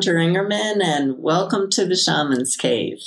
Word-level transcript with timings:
Sandra 0.00 0.24
Ingerman, 0.24 0.82
and 0.82 1.18
welcome 1.18 1.68
to 1.68 1.84
the 1.84 1.94
Shaman's 1.94 2.56
Cave. 2.56 3.02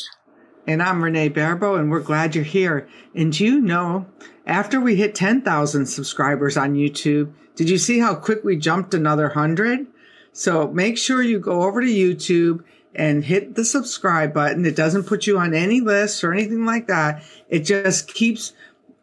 And 0.68 0.84
I'm 0.84 1.04
Renee 1.04 1.32
Baribeau, 1.32 1.80
and 1.80 1.90
we're 1.90 2.02
glad 2.02 2.36
you're 2.36 2.44
here. 2.44 2.88
And 3.16 3.38
you 3.40 3.60
know, 3.60 4.06
after 4.46 4.80
we 4.80 4.96
hit 4.96 5.16
10,000 5.16 5.88
subscribers 5.88 6.56
on 6.56 6.76
YouTube, 6.76 7.34
did 7.56 7.68
you 7.68 7.80
see 7.80 7.98
how 7.98 8.14
quick 8.14 8.44
we 8.44 8.58
jumped 8.58 8.94
another 8.94 9.24
100? 9.24 9.88
So 10.34 10.68
make 10.68 11.00
sure 11.00 11.24
you 11.24 11.40
go 11.40 11.64
over 11.64 11.82
to 11.82 11.88
YouTube 11.88 12.64
and 12.94 13.26
hit 13.26 13.56
the 13.56 13.66
subscribe 13.66 14.32
button. 14.32 14.64
It 14.64 14.76
doesn't 14.76 15.06
put 15.06 15.26
you 15.26 15.40
on 15.40 15.56
any 15.56 15.82
lists 15.82 16.24
or 16.24 16.32
anything 16.32 16.64
like 16.64 16.86
that. 16.90 17.24
It 17.50 17.62
just 17.62 18.14
keeps, 18.14 18.54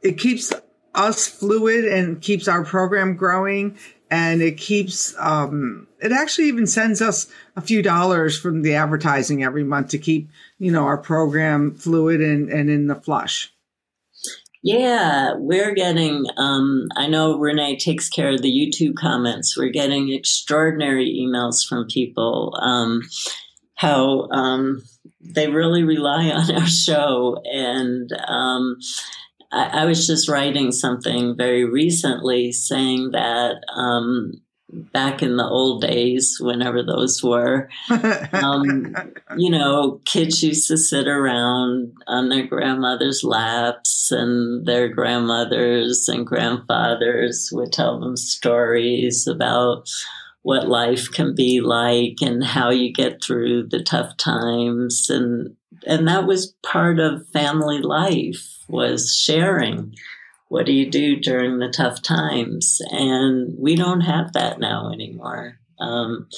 it 0.01 0.17
keeps 0.17 0.53
us 0.95 1.27
fluid 1.27 1.87
and 1.87 2.23
keeps 2.23 2.47
our 2.47 2.65
program 2.65 3.17
growing 3.17 3.77
and 4.11 4.43
it 4.43 4.57
keeps 4.57 5.15
um, 5.19 5.87
it 6.01 6.13
actually 6.13 6.49
even 6.49 6.67
sends 6.67 7.01
us 7.01 7.31
a 7.57 7.61
few 7.61 7.83
dollars 7.83 8.39
from 8.39 8.63
the 8.63 8.75
advertising 8.75 9.45
every 9.45 9.65
month 9.65 9.89
to 9.89 9.99
keep 9.99 10.29
you 10.59 10.73
know 10.73 10.85
our 10.85 10.99
program 10.99 11.75
fluid 11.75 12.21
and, 12.21 12.51
and 12.51 12.69
in 12.69 12.87
the 12.87 12.95
flush. 12.95 13.53
Yeah 14.63 15.35
we're 15.37 15.75
getting 15.75 16.27
um, 16.37 16.89
i 16.97 17.07
know 17.07 17.39
renee 17.39 17.79
takes 17.79 18.11
care 18.11 18.31
of 18.33 18.43
the 18.43 18.51
youtube 18.51 18.97
comments. 18.97 19.57
We're 19.57 19.71
getting 19.71 20.13
extraordinary 20.13 21.07
emails 21.07 21.67
from 21.67 21.87
people 21.87 22.59
um, 22.61 23.03
how 23.75 24.29
um, 24.31 24.83
they 25.21 25.49
really 25.49 25.83
rely 25.83 26.31
on 26.31 26.55
our 26.55 26.67
show 26.67 27.41
and 27.45 28.11
um, 28.27 28.79
I, 29.53 29.83
I, 29.83 29.85
was 29.85 30.07
just 30.07 30.29
writing 30.29 30.73
something 30.73 31.37
very 31.37 31.65
recently 31.65 32.53
saying 32.53 33.11
that 33.13 33.63
um, 33.75 34.33
back 34.93 35.23
in 35.23 35.37
the 35.37 35.47
old 35.47 35.83
days, 35.83 36.39
whenever 36.41 36.83
those 36.83 37.23
were, 37.23 37.69
um, 38.33 38.95
you 39.37 39.51
know, 39.51 40.01
kids 40.05 40.43
used 40.43 40.69
to 40.69 40.77
sit 40.77 41.09
around 41.09 41.93
on 42.07 42.29
their 42.29 42.47
grandmother's 42.47 43.25
laps, 43.25 44.13
and 44.13 44.67
their 44.67 44.89
grandmothers 44.89 46.09
and 46.09 46.27
grandfathers 46.27 47.51
would 47.53 47.73
tell 47.73 48.01
them 48.01 48.17
stories 48.17 49.27
about 49.27 49.89
what 50.43 50.69
life 50.69 51.11
can 51.11 51.35
be 51.35 51.61
like 51.61 52.17
and 52.23 52.43
how 52.43 52.71
you 52.71 52.93
get 52.93 53.23
through 53.23 53.67
the 53.69 53.83
tough 53.83 54.17
times 54.17 55.11
and 55.11 55.55
and 55.87 56.09
that 56.09 56.27
was 56.27 56.55
part 56.63 56.99
of 56.99 57.29
family 57.29 57.79
life 57.79 58.59
was 58.69 59.15
sharing. 59.15 59.95
What 60.49 60.67
do 60.67 60.73
you 60.73 60.91
do 60.91 61.17
during 61.17 61.59
the 61.59 61.69
tough 61.69 62.03
times? 62.03 62.81
And 62.91 63.55
we 63.59 63.77
don't 63.77 64.01
have 64.01 64.33
that 64.33 64.59
now 64.59 64.91
anymore. 64.93 65.59
Um, 65.79 66.29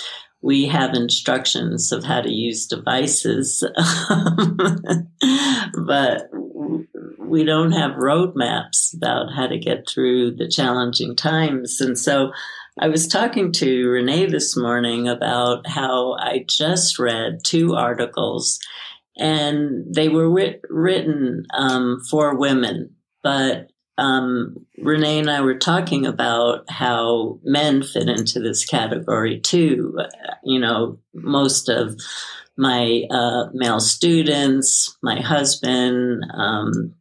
we 0.42 0.66
have 0.66 0.94
instructions 0.94 1.92
of 1.92 2.04
how 2.04 2.20
to 2.20 2.30
use 2.30 2.66
devices 2.66 3.64
but 5.86 6.28
we 7.18 7.44
don't 7.44 7.72
have 7.72 7.92
roadmaps 7.92 8.94
about 8.94 9.32
how 9.32 9.46
to 9.46 9.58
get 9.58 9.88
through 9.88 10.32
the 10.32 10.48
challenging 10.48 11.16
times. 11.16 11.80
And 11.80 11.98
so 11.98 12.32
I 12.78 12.88
was 12.88 13.06
talking 13.06 13.52
to 13.52 13.88
Renee 13.88 14.26
this 14.26 14.56
morning 14.56 15.08
about 15.08 15.66
how 15.66 16.14
I 16.18 16.44
just 16.48 16.98
read 16.98 17.40
two 17.44 17.74
articles 17.74 18.58
and 19.16 19.94
they 19.94 20.08
were 20.08 20.30
writ- 20.30 20.62
written 20.68 21.46
um, 21.54 22.00
for 22.10 22.36
women. 22.36 22.94
But 23.22 23.70
um, 23.98 24.56
Renee 24.78 25.18
and 25.18 25.30
I 25.30 25.42
were 25.42 25.58
talking 25.58 26.06
about 26.06 26.68
how 26.70 27.38
men 27.44 27.82
fit 27.82 28.08
into 28.08 28.40
this 28.40 28.64
category 28.64 29.40
too. 29.40 29.98
You 30.44 30.58
know, 30.58 30.98
most 31.14 31.68
of 31.68 32.00
my 32.56 33.04
uh, 33.10 33.46
male 33.52 33.80
students, 33.80 34.96
my 35.02 35.20
husband, 35.20 36.24
um, 36.34 36.94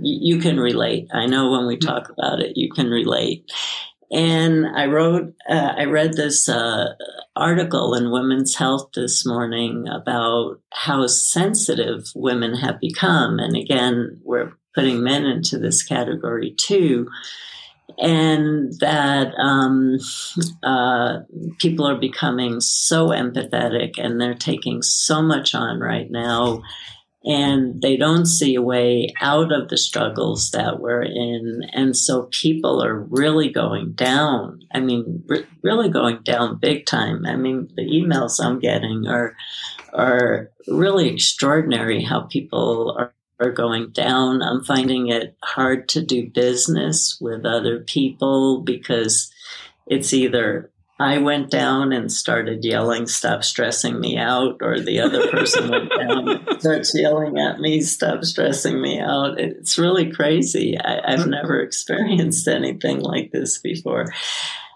you 0.00 0.38
can 0.38 0.58
relate. 0.58 1.08
I 1.12 1.26
know 1.26 1.50
when 1.50 1.66
we 1.66 1.76
talk 1.76 2.10
about 2.10 2.40
it, 2.40 2.56
you 2.56 2.70
can 2.70 2.88
relate. 2.88 3.50
And 4.10 4.66
I 4.66 4.86
wrote, 4.86 5.34
uh, 5.48 5.72
I 5.76 5.84
read 5.84 6.14
this 6.14 6.48
uh, 6.48 6.94
article 7.34 7.94
in 7.94 8.12
Women's 8.12 8.54
Health 8.54 8.90
this 8.94 9.26
morning 9.26 9.88
about 9.88 10.60
how 10.72 11.06
sensitive 11.06 12.04
women 12.14 12.54
have 12.56 12.80
become. 12.80 13.38
And 13.38 13.56
again, 13.56 14.20
we're 14.22 14.52
putting 14.74 15.02
men 15.02 15.24
into 15.24 15.58
this 15.58 15.82
category 15.82 16.54
too. 16.56 17.08
And 17.98 18.72
that 18.80 19.32
um, 19.38 19.98
uh, 20.62 21.20
people 21.58 21.86
are 21.86 21.96
becoming 21.96 22.60
so 22.60 23.08
empathetic 23.08 23.94
and 23.98 24.20
they're 24.20 24.34
taking 24.34 24.82
so 24.82 25.22
much 25.22 25.54
on 25.54 25.80
right 25.80 26.10
now 26.10 26.62
and 27.26 27.82
they 27.82 27.96
don't 27.96 28.26
see 28.26 28.54
a 28.54 28.62
way 28.62 29.12
out 29.20 29.50
of 29.50 29.68
the 29.68 29.76
struggles 29.76 30.52
that 30.52 30.78
we're 30.78 31.02
in. 31.02 31.62
And 31.72 31.96
so 31.96 32.28
people 32.30 32.82
are 32.82 33.00
really 33.00 33.50
going 33.50 33.92
down. 33.92 34.60
I 34.72 34.78
mean, 34.78 35.24
re- 35.26 35.44
really 35.60 35.88
going 35.88 36.22
down 36.22 36.60
big 36.60 36.86
time. 36.86 37.26
I 37.26 37.34
mean, 37.34 37.68
the 37.74 37.82
emails 37.82 38.42
I'm 38.42 38.60
getting 38.60 39.08
are, 39.08 39.34
are 39.92 40.52
really 40.68 41.08
extraordinary 41.08 42.00
how 42.00 42.20
people 42.20 42.96
are, 42.96 43.12
are 43.40 43.50
going 43.50 43.90
down. 43.90 44.40
I'm 44.40 44.62
finding 44.62 45.08
it 45.08 45.36
hard 45.42 45.88
to 45.90 46.02
do 46.02 46.30
business 46.30 47.18
with 47.20 47.44
other 47.44 47.80
people 47.80 48.60
because 48.60 49.32
it's 49.88 50.12
either 50.12 50.70
I 50.98 51.18
went 51.18 51.50
down 51.50 51.92
and 51.92 52.10
started 52.10 52.64
yelling, 52.64 53.06
stop 53.06 53.44
stressing 53.44 54.00
me 54.00 54.16
out, 54.16 54.58
or 54.62 54.80
the 54.80 55.00
other 55.00 55.30
person 55.30 55.70
went 55.70 55.90
down 55.90 56.28
and 56.28 56.48
starts 56.60 56.92
yelling 56.94 57.38
at 57.38 57.60
me, 57.60 57.82
stop 57.82 58.24
stressing 58.24 58.80
me 58.80 58.98
out. 58.98 59.38
It's 59.38 59.78
really 59.78 60.10
crazy. 60.10 60.78
I, 60.78 61.10
have 61.10 61.26
never 61.26 61.60
experienced 61.62 62.48
anything 62.48 63.00
like 63.00 63.30
this 63.30 63.58
before. 63.58 64.06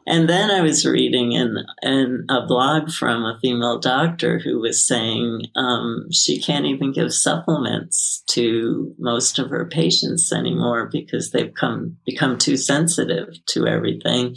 And 0.06 0.28
then 0.28 0.50
I 0.50 0.60
was 0.60 0.84
reading 0.84 1.32
in, 1.32 1.56
in 1.82 2.26
a 2.28 2.44
blog 2.47 2.91
from 2.91 3.25
a 3.25 3.38
female 3.41 3.78
doctor 3.78 4.38
who 4.38 4.60
was 4.60 4.87
saying 4.87 5.42
um, 5.56 6.08
she 6.10 6.41
can't 6.41 6.66
even 6.66 6.92
give 6.92 7.14
supplements 7.14 8.22
to 8.31 8.94
most 8.98 9.38
of 9.38 9.50
her 9.50 9.66
patients 9.66 10.32
anymore 10.32 10.88
because 10.91 11.31
they've 11.31 11.54
come 11.54 11.97
become 12.04 12.38
too 12.38 12.56
sensitive 12.56 13.28
to 13.47 13.66
everything 13.66 14.34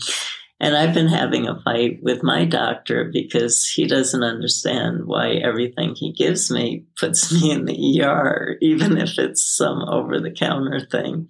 and 0.64 0.78
I've 0.78 0.94
been 0.94 1.10
having 1.10 1.46
a 1.46 1.60
fight 1.60 2.00
with 2.02 2.24
my 2.24 2.46
doctor 2.46 3.10
because 3.12 3.68
he 3.68 3.86
doesn't 3.86 4.24
understand 4.24 5.08
why 5.08 5.32
everything 5.32 5.94
he 5.94 6.14
gives 6.14 6.50
me 6.50 6.86
puts 6.98 7.34
me 7.34 7.52
in 7.52 7.66
the 7.66 8.02
ER, 8.02 8.56
even 8.62 8.98
if 8.98 9.20
it's 9.20 9.44
some 9.44 9.82
over 9.82 10.22
the 10.22 10.32
counter 10.32 10.80
thing. 10.80 11.28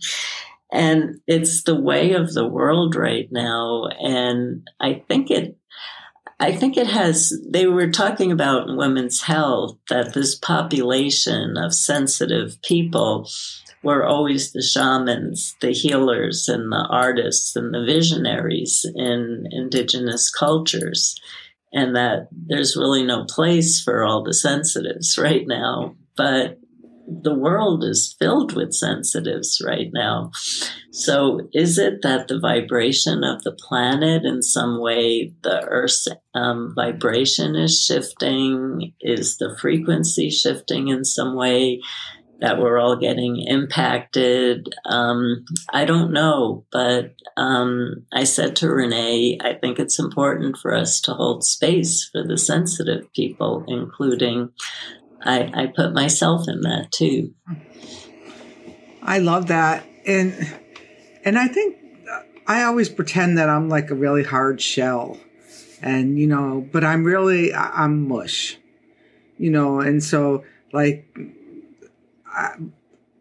And 0.71 1.19
it's 1.25 1.63
the 1.63 1.73
way 1.73 2.13
of 2.13 2.33
the 2.33 2.47
world 2.47 2.95
right 2.95 3.27
now. 3.31 3.87
And 3.99 4.69
I 4.79 5.01
think 5.07 5.31
it, 5.31 5.57
I 6.39 6.51
think 6.51 6.77
it 6.77 6.87
has, 6.87 7.33
they 7.49 7.65
were 7.65 7.89
talking 7.89 8.31
about 8.31 8.77
women's 8.77 9.23
health 9.23 9.79
that 9.89 10.13
this 10.13 10.35
population 10.35 11.57
of 11.57 11.73
sensitive 11.73 12.61
people 12.61 13.27
were 13.83 14.05
always 14.05 14.51
the 14.51 14.61
shamans, 14.61 15.55
the 15.61 15.71
healers, 15.71 16.47
and 16.47 16.71
the 16.71 16.87
artists 16.89 17.55
and 17.55 17.73
the 17.73 17.83
visionaries 17.85 18.85
in 18.95 19.45
indigenous 19.51 20.29
cultures. 20.29 21.15
And 21.71 21.95
that 21.95 22.27
there's 22.31 22.77
really 22.77 23.03
no 23.03 23.25
place 23.25 23.81
for 23.81 24.03
all 24.03 24.23
the 24.23 24.33
sensitives 24.33 25.17
right 25.17 25.43
now. 25.47 25.95
But 26.15 26.59
the 27.07 27.33
world 27.33 27.83
is 27.83 28.15
filled 28.19 28.55
with 28.55 28.73
sensitives 28.73 29.61
right 29.65 29.89
now. 29.93 30.31
So, 30.91 31.41
is 31.53 31.77
it 31.77 32.01
that 32.03 32.27
the 32.27 32.39
vibration 32.39 33.23
of 33.23 33.43
the 33.43 33.51
planet, 33.51 34.23
in 34.23 34.41
some 34.41 34.79
way, 34.79 35.33
the 35.41 35.65
Earth's 35.65 36.07
um, 36.33 36.73
vibration 36.75 37.55
is 37.55 37.83
shifting? 37.83 38.93
Is 39.01 39.37
the 39.37 39.57
frequency 39.59 40.29
shifting 40.29 40.89
in 40.89 41.03
some 41.03 41.35
way? 41.35 41.81
That 42.43 42.59
we're 42.59 42.77
all 42.77 42.97
getting 42.97 43.41
impacted. 43.47 44.75
Um, 44.83 45.45
I 45.69 45.85
don't 45.85 46.11
know, 46.11 46.65
but 46.73 47.15
um, 47.37 48.05
I 48.11 48.25
said 48.25 48.57
to 48.57 48.69
Renee, 48.69 49.37
I 49.41 49.53
think 49.53 49.79
it's 49.79 49.97
important 49.97 50.57
for 50.57 50.75
us 50.75 50.99
to 51.01 51.13
hold 51.13 51.45
space 51.45 52.03
for 52.03 52.21
the 52.21 52.37
sensitive 52.37 53.11
people, 53.13 53.63
including 53.69 54.49
I, 55.23 55.49
I 55.53 55.67
put 55.67 55.93
myself 55.93 56.49
in 56.49 56.59
that 56.61 56.91
too. 56.91 57.33
I 59.01 59.19
love 59.19 59.47
that, 59.47 59.85
and 60.05 60.35
and 61.23 61.39
I 61.39 61.47
think 61.47 61.77
I 62.45 62.63
always 62.63 62.89
pretend 62.89 63.37
that 63.37 63.47
I'm 63.47 63.69
like 63.69 63.89
a 63.89 63.95
really 63.95 64.23
hard 64.23 64.59
shell, 64.59 65.17
and 65.81 66.19
you 66.19 66.27
know, 66.27 66.67
but 66.73 66.83
I'm 66.83 67.05
really 67.05 67.53
I'm 67.53 68.05
mush, 68.05 68.57
you 69.37 69.49
know, 69.49 69.79
and 69.79 70.03
so 70.03 70.43
like 70.73 71.07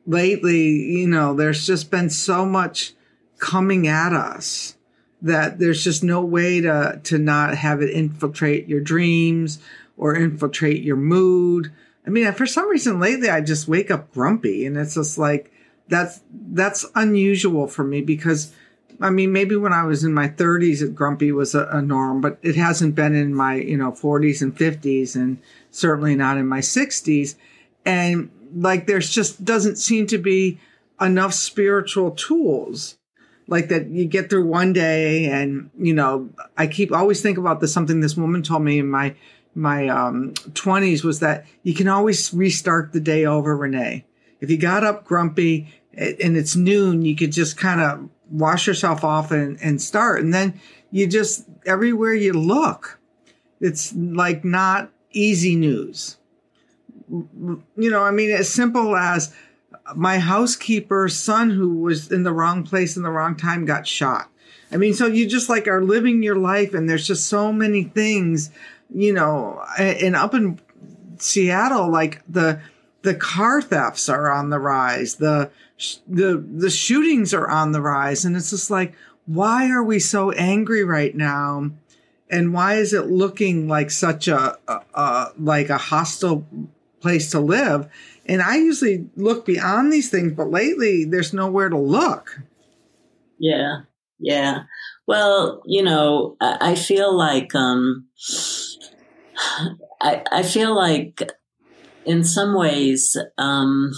lately, 0.06 0.69
you 0.69 1.06
know, 1.06 1.35
there's 1.35 1.67
just 1.67 1.91
been 1.91 2.11
so 2.11 2.44
much 2.44 2.94
coming 3.38 3.88
at 3.88 4.12
us. 4.12 4.76
that 5.20 5.61
there's 5.61 5.85
just 5.85 6.03
no 6.03 6.20
way 6.20 6.61
to 6.61 7.00
to 7.05 7.17
not 7.17 7.56
have 7.56 7.81
it 7.81 7.91
infiltrate 7.91 8.67
your 8.67 8.81
dreams 8.81 9.61
or 9.97 10.17
infiltrate 10.17 10.82
your 10.82 10.97
mood. 10.97 11.73
I 12.05 12.11
mean, 12.11 12.32
for 12.32 12.47
some 12.47 12.69
reason 12.69 12.99
lately 12.99 13.31
I 13.31 13.41
just 13.41 13.69
wake 13.69 13.91
up 13.91 14.12
grumpy 14.12 14.67
and 14.67 14.76
it's 14.76 14.94
just 14.94 15.19
like 15.19 15.53
that's 15.87 16.20
that's 16.31 16.85
unusual 16.97 17.69
for 17.69 17.85
me 17.85 18.00
because 18.00 18.53
I 19.00 19.11
mean, 19.11 19.32
maybe 19.32 19.56
when 19.56 19.73
I 19.73 19.85
was 19.85 20.05
in 20.05 20.14
my 20.14 20.29
30s, 20.29 20.94
grumpy 20.94 21.32
was 21.32 21.55
a, 21.55 21.67
a, 21.67 21.82
norm, 21.82 22.20
but 22.20 22.38
it 22.43 22.55
hasn't 22.55 22.94
been 22.94 23.14
in 23.14 23.35
my, 23.35 23.56
you 23.56 23.76
know, 23.76 23.91
40s 23.91 24.43
and 24.43 24.56
50s 24.56 25.17
and 25.17 25.38
certainly 25.73 26.14
not 26.14 26.37
in 26.37 26.47
my 26.47 26.61
60s. 26.61 27.35
And 27.85 28.31
like, 28.54 28.87
there's 28.87 29.10
just 29.10 29.44
doesn't 29.44 29.76
seem 29.76 30.06
to 30.08 30.19
be 30.19 30.58
enough 31.00 31.34
spiritual 31.34 32.12
tools 32.12 32.99
like 33.49 33.69
that 33.69 33.88
you 33.88 34.04
get 34.04 34.31
through 34.31 34.46
one 34.46 34.72
day 34.72 35.26
and, 35.26 35.70
you 35.78 35.93
know, 35.93 36.31
I 36.56 36.66
keep 36.66 36.93
always 36.93 37.20
think 37.20 37.38
about 37.38 37.60
this, 37.60 37.72
something 37.72 38.00
this 38.00 38.16
woman 38.16 38.43
told 38.43 38.62
me 38.62 38.78
in 38.78 38.88
my, 38.88 39.14
my, 39.54 39.88
um, 39.88 40.32
20s 40.34 41.04
was 41.04 41.20
that 41.20 41.44
you 41.62 41.75
can 41.75 41.88
always 41.88 42.32
restart 42.32 42.93
the 42.93 43.00
day 43.00 43.25
over, 43.25 43.56
Renee. 43.56 44.06
If 44.40 44.50
you 44.50 44.56
got 44.56 44.84
up 44.84 45.04
grumpy 45.04 45.69
and 45.93 46.37
it's 46.37 46.56
noon, 46.56 47.02
you 47.02 47.14
could 47.14 47.32
just 47.32 47.56
kind 47.56 47.81
of 47.81 48.08
wash 48.31 48.66
yourself 48.66 49.04
off 49.04 49.31
and, 49.31 49.60
and 49.60 49.82
start. 49.82 50.20
And 50.20 50.32
then 50.32 50.60
you 50.90 51.06
just, 51.06 51.44
everywhere 51.66 52.14
you 52.14 52.32
look, 52.32 52.99
it's 53.60 53.94
like 53.94 54.44
not 54.44 54.90
easy 55.10 55.56
news. 55.56 56.16
You 57.12 57.91
know, 57.91 58.03
I 58.03 58.11
mean, 58.11 58.31
as 58.31 58.49
simple 58.49 58.97
as 58.97 59.35
my 59.94 60.19
housekeeper's 60.19 61.19
son 61.19 61.50
who 61.50 61.81
was 61.81 62.11
in 62.11 62.23
the 62.23 62.32
wrong 62.32 62.64
place 62.64 62.97
in 62.97 63.03
the 63.03 63.11
wrong 63.11 63.37
time 63.37 63.64
got 63.67 63.87
shot. 63.87 64.31
I 64.70 64.76
mean, 64.76 64.94
so 64.94 65.06
you 65.06 65.26
just 65.29 65.49
like 65.50 65.69
are 65.69 65.82
living 65.82 66.23
your 66.23 66.37
life 66.37 66.73
and 66.73 66.88
there's 66.88 67.06
just 67.06 67.26
so 67.26 67.53
many 67.53 67.85
things, 67.85 68.50
you 68.94 69.12
know, 69.12 69.62
and 69.79 70.17
up 70.17 70.35
in 70.35 70.59
Seattle, 71.19 71.91
like 71.91 72.23
the, 72.26 72.61
the 73.03 73.14
car 73.14 73.61
thefts 73.61 74.09
are 74.09 74.31
on 74.31 74.49
the 74.49 74.59
rise. 74.59 75.17
The, 75.17 75.50
the 76.06 76.37
the 76.37 76.70
shootings 76.70 77.35
are 77.35 77.49
on 77.49 77.73
the 77.73 77.81
rise 77.81 78.25
and 78.25 78.37
it's 78.37 78.50
just 78.50 78.70
like 78.70 78.94
why 79.26 79.70
are 79.70 79.82
we 79.82 79.99
so 79.99 80.31
angry 80.32 80.85
right 80.85 81.14
now 81.14 81.70
and 82.31 82.55
why 82.55 82.75
is 82.75 82.93
it 82.93 83.06
looking 83.06 83.69
like 83.69 83.91
such 83.91 84.29
a, 84.29 84.56
a, 84.69 84.81
a 84.94 85.32
like 85.38 85.70
a 85.70 85.79
hostile 85.79 86.47
place 87.02 87.31
to 87.32 87.40
live. 87.40 87.88
And 88.25 88.40
i 88.40 88.56
usually 88.56 89.08
look 89.16 89.44
beyond 89.44 89.93
these 89.93 90.08
things 90.08 90.32
but 90.32 90.50
lately 90.50 91.04
there's 91.04 91.32
nowhere 91.32 91.69
to 91.69 91.78
look. 91.78 92.40
Yeah. 93.38 93.81
Yeah. 94.19 94.62
Well 95.06 95.62
you 95.66 95.82
know 95.82 96.37
i, 96.40 96.72
I 96.72 96.75
feel 96.75 97.16
like 97.16 97.54
um 97.54 98.06
I, 100.00 100.22
I 100.31 100.43
feel 100.43 100.75
like 100.75 101.32
in 102.04 102.25
some 102.25 102.54
ways 102.54 103.16
um 103.38 103.93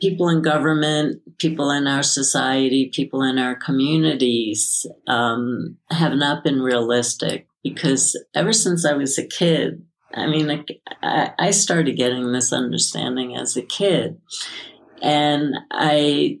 people 0.00 0.28
in 0.28 0.42
government, 0.42 1.20
people 1.38 1.70
in 1.70 1.86
our 1.86 2.02
society, 2.02 2.90
people 2.92 3.22
in 3.22 3.38
our 3.38 3.54
communities 3.54 4.86
um, 5.06 5.76
have 5.90 6.14
not 6.14 6.44
been 6.44 6.60
realistic 6.60 7.48
because 7.62 8.18
ever 8.34 8.52
since 8.52 8.84
I 8.86 8.92
was 8.94 9.18
a 9.18 9.26
kid, 9.26 9.84
I 10.14 10.26
mean, 10.26 10.64
I, 11.02 11.32
I 11.38 11.50
started 11.50 11.96
getting 11.96 12.32
this 12.32 12.52
understanding 12.52 13.36
as 13.36 13.56
a 13.56 13.62
kid, 13.62 14.20
and 15.02 15.54
I 15.70 16.38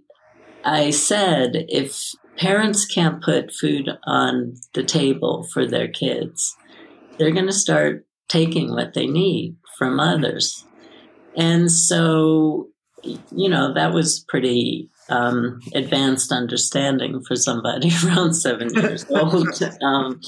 I 0.64 0.90
said 0.90 1.66
if 1.68 2.12
parents 2.36 2.86
can't 2.86 3.22
put 3.22 3.52
food 3.52 3.90
on 4.04 4.54
the 4.74 4.84
table 4.84 5.46
for 5.52 5.66
their 5.66 5.88
kids, 5.88 6.56
they're 7.18 7.32
going 7.32 7.46
to 7.46 7.52
start 7.52 8.06
taking 8.28 8.70
what 8.70 8.94
they 8.94 9.06
need 9.06 9.56
from 9.76 10.00
others. 10.00 10.64
And 11.36 11.70
so 11.70 12.68
you 13.02 13.48
know, 13.48 13.72
that 13.74 13.92
was 13.92 14.24
pretty 14.28 14.88
um, 15.08 15.60
advanced 15.74 16.32
understanding 16.32 17.22
for 17.26 17.36
somebody 17.36 17.90
around 18.04 18.34
seven 18.34 18.72
years 18.74 19.06
old. 19.10 19.48
Um, 19.82 20.20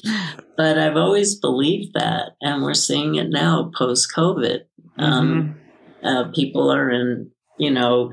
but 0.57 0.79
I've 0.79 0.97
always 0.97 1.35
believed 1.35 1.95
that, 1.95 2.33
and 2.41 2.63
we're 2.63 2.75
seeing 2.75 3.17
it 3.17 3.31
now 3.31 3.71
post 3.77 4.13
COVID. 4.15 4.61
Um, 4.99 5.57
mm-hmm. 6.03 6.07
uh, 6.07 6.31
people 6.33 6.73
are 6.73 6.91
in, 6.91 7.31
you 7.59 7.71
know, 7.71 8.11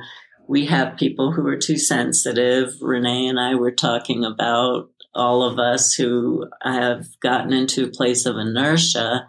we 0.48 0.66
have 0.66 0.98
people 0.98 1.32
who 1.32 1.46
are 1.48 1.58
too 1.58 1.78
sensitive. 1.78 2.74
Renee 2.82 3.28
and 3.28 3.40
I 3.40 3.56
were 3.56 3.72
talking 3.72 4.24
about 4.24 4.90
all 5.14 5.44
of 5.44 5.60
us 5.60 5.94
who 5.94 6.48
have 6.62 7.06
gotten 7.22 7.52
into 7.52 7.86
a 7.86 7.92
place 7.92 8.26
of 8.26 8.38
inertia 8.38 9.28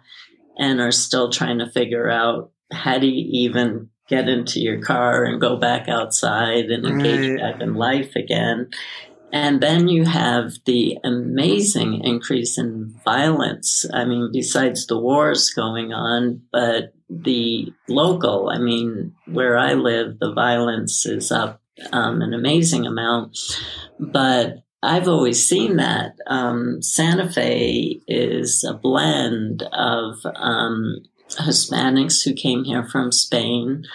and 0.57 0.79
are 0.79 0.91
still 0.91 1.29
trying 1.29 1.59
to 1.59 1.69
figure 1.69 2.09
out 2.09 2.51
how 2.71 2.99
do 2.99 3.07
you 3.07 3.27
even 3.47 3.89
get 4.09 4.27
into 4.27 4.59
your 4.59 4.81
car 4.81 5.23
and 5.23 5.39
go 5.39 5.55
back 5.55 5.87
outside 5.87 6.65
and 6.65 6.85
engage 6.85 7.29
right. 7.29 7.53
back 7.53 7.61
in 7.61 7.75
life 7.75 8.15
again. 8.15 8.69
And 9.31 9.61
then 9.61 9.87
you 9.87 10.05
have 10.05 10.53
the 10.65 10.97
amazing 11.03 12.03
increase 12.03 12.57
in 12.57 12.95
violence. 13.05 13.85
I 13.93 14.03
mean, 14.05 14.31
besides 14.33 14.87
the 14.87 14.97
wars 14.97 15.51
going 15.51 15.93
on, 15.93 16.41
but 16.51 16.93
the 17.09 17.71
local, 17.87 18.49
I 18.49 18.57
mean, 18.57 19.13
where 19.27 19.57
I 19.57 19.73
live, 19.73 20.17
the 20.19 20.33
violence 20.33 21.05
is 21.05 21.31
up 21.31 21.61
um, 21.91 22.21
an 22.21 22.33
amazing 22.33 22.87
amount. 22.87 23.37
But 23.99 24.63
I've 24.81 25.07
always 25.07 25.47
seen 25.47 25.77
that. 25.77 26.15
Um, 26.25 26.81
Santa 26.81 27.29
Fe 27.29 27.99
is 28.07 28.63
a 28.63 28.73
blend 28.73 29.63
of 29.73 30.15
um, 30.35 31.03
Hispanics 31.35 32.23
who 32.23 32.33
came 32.33 32.63
here 32.63 32.83
from 32.83 33.11
Spain, 33.11 33.85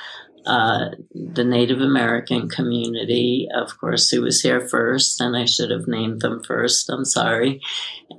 uh, 0.47 0.91
the 1.15 1.45
Native 1.45 1.81
American 1.81 2.49
community, 2.49 3.49
of 3.55 3.79
course, 3.79 4.11
who 4.11 4.23
was 4.23 4.41
here 4.43 4.67
first, 4.69 5.21
and 5.21 5.37
I 5.37 5.45
should 5.45 5.71
have 5.71 5.89
named 5.89 6.21
them 6.21 6.43
first. 6.43 6.91
I'm 6.91 7.05
sorry. 7.05 7.61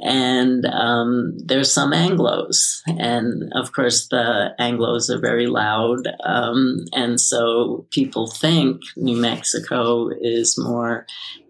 And 0.02 0.66
um, 0.66 1.38
there's 1.38 1.72
some 1.72 1.92
Anglos, 1.92 2.82
and 2.88 3.54
of 3.54 3.72
course, 3.74 4.08
the 4.08 4.54
Anglos 4.60 5.10
are 5.10 5.20
very 5.20 5.48
loud, 5.48 6.08
um, 6.24 6.86
and 6.94 7.20
so 7.20 7.86
people 7.92 8.28
think 8.28 8.82
New 8.98 9.18
Mexico 9.18 10.10
is 10.20 10.58
more 10.58 11.06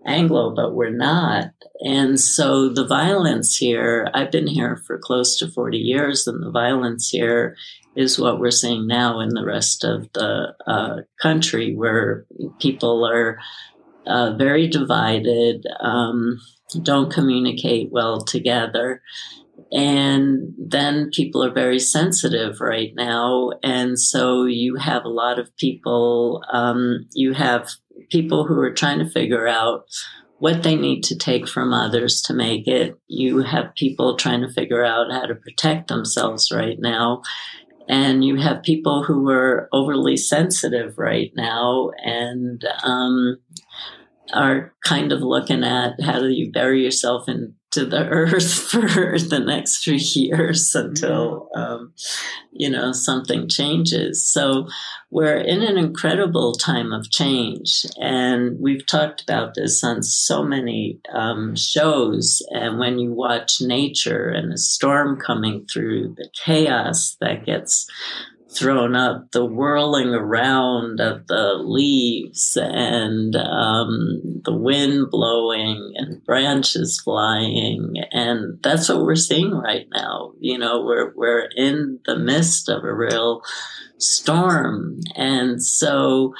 Anglo, 0.05 0.53
but 0.53 0.75
we're 0.75 0.89
not. 0.89 1.51
And 1.82 2.20
so 2.20 2.70
the 2.70 2.86
violence 2.86 3.58
here, 3.58 4.10
I've 4.13 4.32
been 4.32 4.48
here 4.48 4.77
for 4.86 4.98
close 4.98 5.38
to 5.39 5.48
40 5.48 5.77
years, 5.77 6.27
and 6.27 6.44
the 6.44 6.51
violence 6.51 7.10
here 7.10 7.55
is 7.95 8.19
what 8.19 8.39
we're 8.39 8.51
seeing 8.51 8.87
now 8.87 9.19
in 9.19 9.29
the 9.29 9.45
rest 9.45 9.83
of 9.83 10.07
the 10.13 10.53
uh, 10.67 10.97
country, 11.21 11.75
where 11.75 12.25
people 12.59 13.05
are 13.05 13.39
uh, 14.05 14.33
very 14.37 14.67
divided, 14.67 15.65
um, 15.79 16.39
don't 16.83 17.11
communicate 17.11 17.89
well 17.91 18.21
together. 18.21 19.01
And 19.71 20.53
then 20.57 21.09
people 21.11 21.43
are 21.43 21.51
very 21.51 21.79
sensitive 21.79 22.59
right 22.61 22.93
now. 22.95 23.51
And 23.63 23.99
so 23.99 24.45
you 24.45 24.75
have 24.75 25.05
a 25.05 25.09
lot 25.09 25.39
of 25.39 25.55
people, 25.57 26.43
um, 26.51 27.07
you 27.13 27.33
have 27.33 27.71
people 28.11 28.45
who 28.45 28.59
are 28.59 28.73
trying 28.73 28.99
to 28.99 29.09
figure 29.09 29.47
out 29.47 29.85
what 30.39 30.63
they 30.63 30.75
need 30.75 31.01
to 31.01 31.17
take 31.17 31.47
from 31.47 31.73
others 31.73 32.21
to 32.23 32.33
make 32.33 32.67
it. 32.67 32.99
You 33.07 33.39
have 33.39 33.73
people 33.75 34.17
trying 34.17 34.41
to 34.41 34.51
figure 34.51 34.83
out 34.83 35.11
how 35.11 35.25
to 35.25 35.35
protect 35.35 35.87
themselves 35.87 36.51
right 36.51 36.77
now. 36.79 37.21
And 37.87 38.25
you 38.25 38.37
have 38.37 38.63
people 38.63 39.03
who 39.03 39.29
are 39.29 39.69
overly 39.71 40.17
sensitive 40.17 40.97
right 40.97 41.31
now 41.35 41.91
and 42.03 42.63
um, 42.83 43.37
are 44.33 44.73
kind 44.83 45.11
of 45.11 45.21
looking 45.21 45.63
at 45.63 46.01
how 46.01 46.19
do 46.19 46.29
you 46.29 46.51
bury 46.51 46.83
yourself 46.83 47.29
in 47.29 47.55
to 47.75 47.86
the 47.86 48.08
earth 48.08 48.53
for 48.72 49.20
the 49.20 49.44
next 49.46 49.84
three 49.84 49.98
years 49.98 50.74
until 50.74 51.50
um, 51.55 51.94
you 52.51 52.70
know 52.70 52.91
something 52.91 53.48
changes. 53.50 54.25
So 54.25 54.67
we're 55.12 55.38
in 55.38 55.62
an 55.62 55.77
incredible 55.77 56.53
time 56.53 56.91
of 56.91 57.12
change 57.12 57.86
and 58.00 58.60
we've 58.60 58.86
talked 58.86 59.22
about 59.22 59.53
this 59.55 59.84
on 59.84 60.03
so 60.03 60.44
many 60.44 61.00
um, 61.13 61.55
shows. 61.55 62.41
And 62.50 62.79
when 62.79 62.98
you 62.98 63.12
watch 63.12 63.62
nature 63.62 64.29
and 64.29 64.53
a 64.53 64.58
storm 64.58 65.20
coming 65.20 65.67
through 65.72 66.15
the 66.17 66.29
chaos 66.46 67.17
that 67.20 67.46
gets 67.46 67.88
thrown 68.55 68.95
up, 68.95 69.31
the 69.31 69.45
whirling 69.45 70.09
around 70.09 71.00
of 71.00 71.27
the 71.27 71.53
leaves 71.55 72.57
and 72.59 73.35
um, 73.35 74.41
the 74.43 74.55
wind 74.55 75.09
blowing 75.12 75.93
and 75.95 76.24
branches 76.24 77.01
flying. 77.03 77.95
And 78.12 78.62
that's 78.63 78.89
what 78.89 79.01
we're 79.01 79.15
seeing 79.15 79.51
right 79.51 79.88
now. 79.93 80.33
You 80.39 80.57
know, 80.57 80.83
we're, 80.83 81.13
we're 81.15 81.50
in 81.55 82.00
the 82.05 82.17
midst 82.17 82.69
of 82.69 82.83
a 82.83 82.93
real 82.93 83.41
storm. 83.97 85.00
And 85.15 85.62
so 85.62 86.33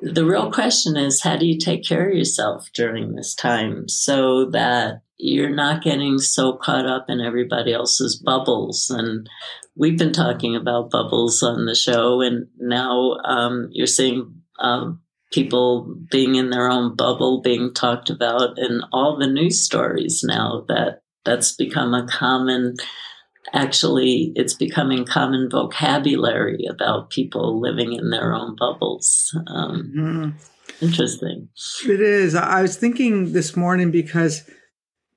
the 0.00 0.24
real 0.24 0.52
question 0.52 0.96
is 0.96 1.22
how 1.22 1.36
do 1.36 1.46
you 1.46 1.58
take 1.58 1.84
care 1.84 2.08
of 2.08 2.16
yourself 2.16 2.68
during 2.72 3.14
this 3.14 3.34
time 3.34 3.88
so 3.88 4.50
that 4.50 5.02
you're 5.18 5.54
not 5.54 5.82
getting 5.82 6.18
so 6.18 6.54
caught 6.54 6.86
up 6.86 7.06
in 7.08 7.20
everybody 7.20 7.72
else's 7.72 8.16
bubbles. 8.16 8.88
And 8.88 9.28
we've 9.76 9.98
been 9.98 10.12
talking 10.12 10.54
about 10.54 10.90
bubbles 10.90 11.42
on 11.42 11.66
the 11.66 11.74
show 11.74 12.20
and 12.20 12.46
now 12.58 13.16
um, 13.24 13.68
you're 13.72 13.86
seeing 13.86 14.42
um, 14.60 15.00
people 15.32 15.94
being 16.10 16.36
in 16.36 16.50
their 16.50 16.70
own 16.70 16.94
bubble 16.94 17.40
being 17.42 17.74
talked 17.74 18.10
about 18.10 18.58
in 18.58 18.82
all 18.92 19.18
the 19.18 19.26
news 19.26 19.62
stories 19.62 20.22
now 20.24 20.64
that 20.68 21.02
that's 21.24 21.52
become 21.52 21.92
a 21.94 22.06
common 22.06 22.76
actually 23.52 24.32
it's 24.36 24.54
becoming 24.54 25.04
common 25.04 25.48
vocabulary 25.50 26.64
about 26.68 27.10
people 27.10 27.60
living 27.60 27.92
in 27.92 28.10
their 28.10 28.34
own 28.34 28.56
bubbles. 28.56 29.36
Um, 29.46 29.92
mm-hmm. 29.96 30.84
interesting. 30.84 31.48
It 31.86 32.00
is. 32.00 32.34
I 32.34 32.62
was 32.62 32.76
thinking 32.76 33.32
this 33.32 33.56
morning 33.56 33.90
because 33.90 34.48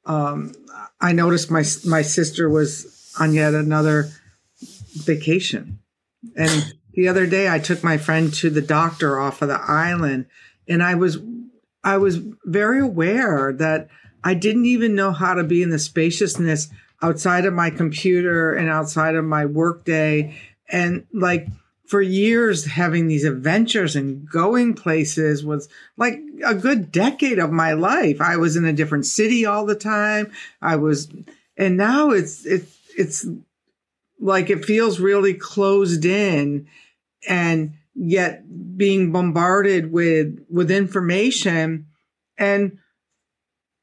um, 0.05 0.53
i 0.99 1.11
noticed 1.11 1.51
my 1.51 1.63
my 1.85 2.01
sister 2.01 2.49
was 2.49 3.13
on 3.19 3.33
yet 3.33 3.53
another 3.53 4.09
vacation. 4.93 5.79
And 6.35 6.73
the 6.93 7.07
other 7.07 7.25
day 7.25 7.49
I 7.49 7.59
took 7.59 7.83
my 7.83 7.97
friend 7.97 8.33
to 8.35 8.49
the 8.49 8.61
doctor 8.61 9.19
off 9.19 9.41
of 9.41 9.47
the 9.47 9.61
island 9.61 10.27
and 10.67 10.83
I 10.83 10.95
was 10.95 11.17
I 11.83 11.97
was 11.97 12.19
very 12.45 12.79
aware 12.79 13.51
that 13.53 13.87
I 14.23 14.35
didn't 14.35 14.65
even 14.65 14.93
know 14.93 15.11
how 15.11 15.33
to 15.33 15.43
be 15.43 15.63
in 15.63 15.71
the 15.71 15.79
spaciousness 15.79 16.69
outside 17.01 17.45
of 17.45 17.53
my 17.53 17.71
computer 17.71 18.53
and 18.53 18.69
outside 18.69 19.15
of 19.15 19.25
my 19.25 19.45
workday 19.45 20.37
and 20.69 21.05
like 21.11 21.47
for 21.91 22.01
years 22.01 22.63
having 22.63 23.07
these 23.07 23.25
adventures 23.25 23.97
and 23.97 24.25
going 24.29 24.73
places 24.73 25.43
was 25.43 25.67
like 25.97 26.21
a 26.45 26.55
good 26.55 26.89
decade 26.89 27.37
of 27.37 27.51
my 27.51 27.73
life. 27.73 28.21
I 28.21 28.37
was 28.37 28.55
in 28.55 28.63
a 28.63 28.71
different 28.71 29.05
city 29.05 29.45
all 29.45 29.65
the 29.65 29.75
time. 29.75 30.31
I 30.61 30.77
was 30.77 31.09
and 31.57 31.75
now 31.75 32.11
it's 32.11 32.45
it's 32.45 32.77
it's 32.97 33.25
like 34.21 34.49
it 34.49 34.63
feels 34.63 35.01
really 35.01 35.33
closed 35.33 36.05
in 36.05 36.65
and 37.27 37.73
yet 37.93 38.77
being 38.77 39.11
bombarded 39.11 39.91
with 39.91 40.45
with 40.49 40.71
information 40.71 41.87
and 42.37 42.77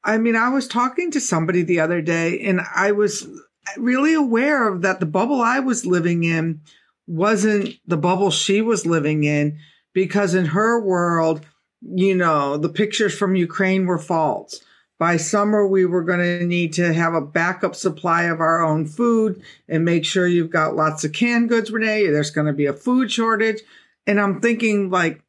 i 0.03 0.17
mean 0.17 0.35
i 0.35 0.49
was 0.49 0.67
talking 0.67 1.11
to 1.11 1.21
somebody 1.21 1.61
the 1.61 1.79
other 1.79 2.01
day 2.01 2.39
and 2.39 2.59
i 2.75 2.91
was 2.91 3.27
really 3.77 4.15
aware 4.15 4.67
of 4.67 4.81
that 4.81 4.99
the 4.99 5.05
bubble 5.05 5.41
i 5.41 5.59
was 5.59 5.85
living 5.85 6.23
in 6.23 6.59
wasn't 7.09 7.75
the 7.87 7.97
bubble 7.97 8.31
she 8.31 8.61
was 8.61 8.85
living 8.85 9.23
in 9.23 9.57
because 9.93 10.33
in 10.33 10.45
her 10.45 10.81
world 10.81 11.45
you 11.81 12.15
know 12.15 12.57
the 12.57 12.69
pictures 12.69 13.17
from 13.17 13.35
ukraine 13.35 13.85
were 13.85 13.97
false 13.97 14.61
by 14.99 15.15
summer, 15.15 15.65
we 15.65 15.85
were 15.85 16.03
going 16.03 16.19
to 16.19 16.45
need 16.45 16.73
to 16.73 16.93
have 16.93 17.13
a 17.13 17.21
backup 17.21 17.73
supply 17.73 18.23
of 18.23 18.41
our 18.41 18.61
own 18.61 18.85
food 18.85 19.41
and 19.69 19.85
make 19.85 20.03
sure 20.03 20.27
you've 20.27 20.49
got 20.49 20.75
lots 20.75 21.05
of 21.05 21.13
canned 21.13 21.47
goods, 21.47 21.71
Renee. 21.71 22.07
There's 22.07 22.31
going 22.31 22.47
to 22.47 22.53
be 22.53 22.65
a 22.65 22.73
food 22.73 23.09
shortage. 23.09 23.61
And 24.05 24.19
I'm 24.19 24.41
thinking 24.41 24.89
like, 24.89 25.23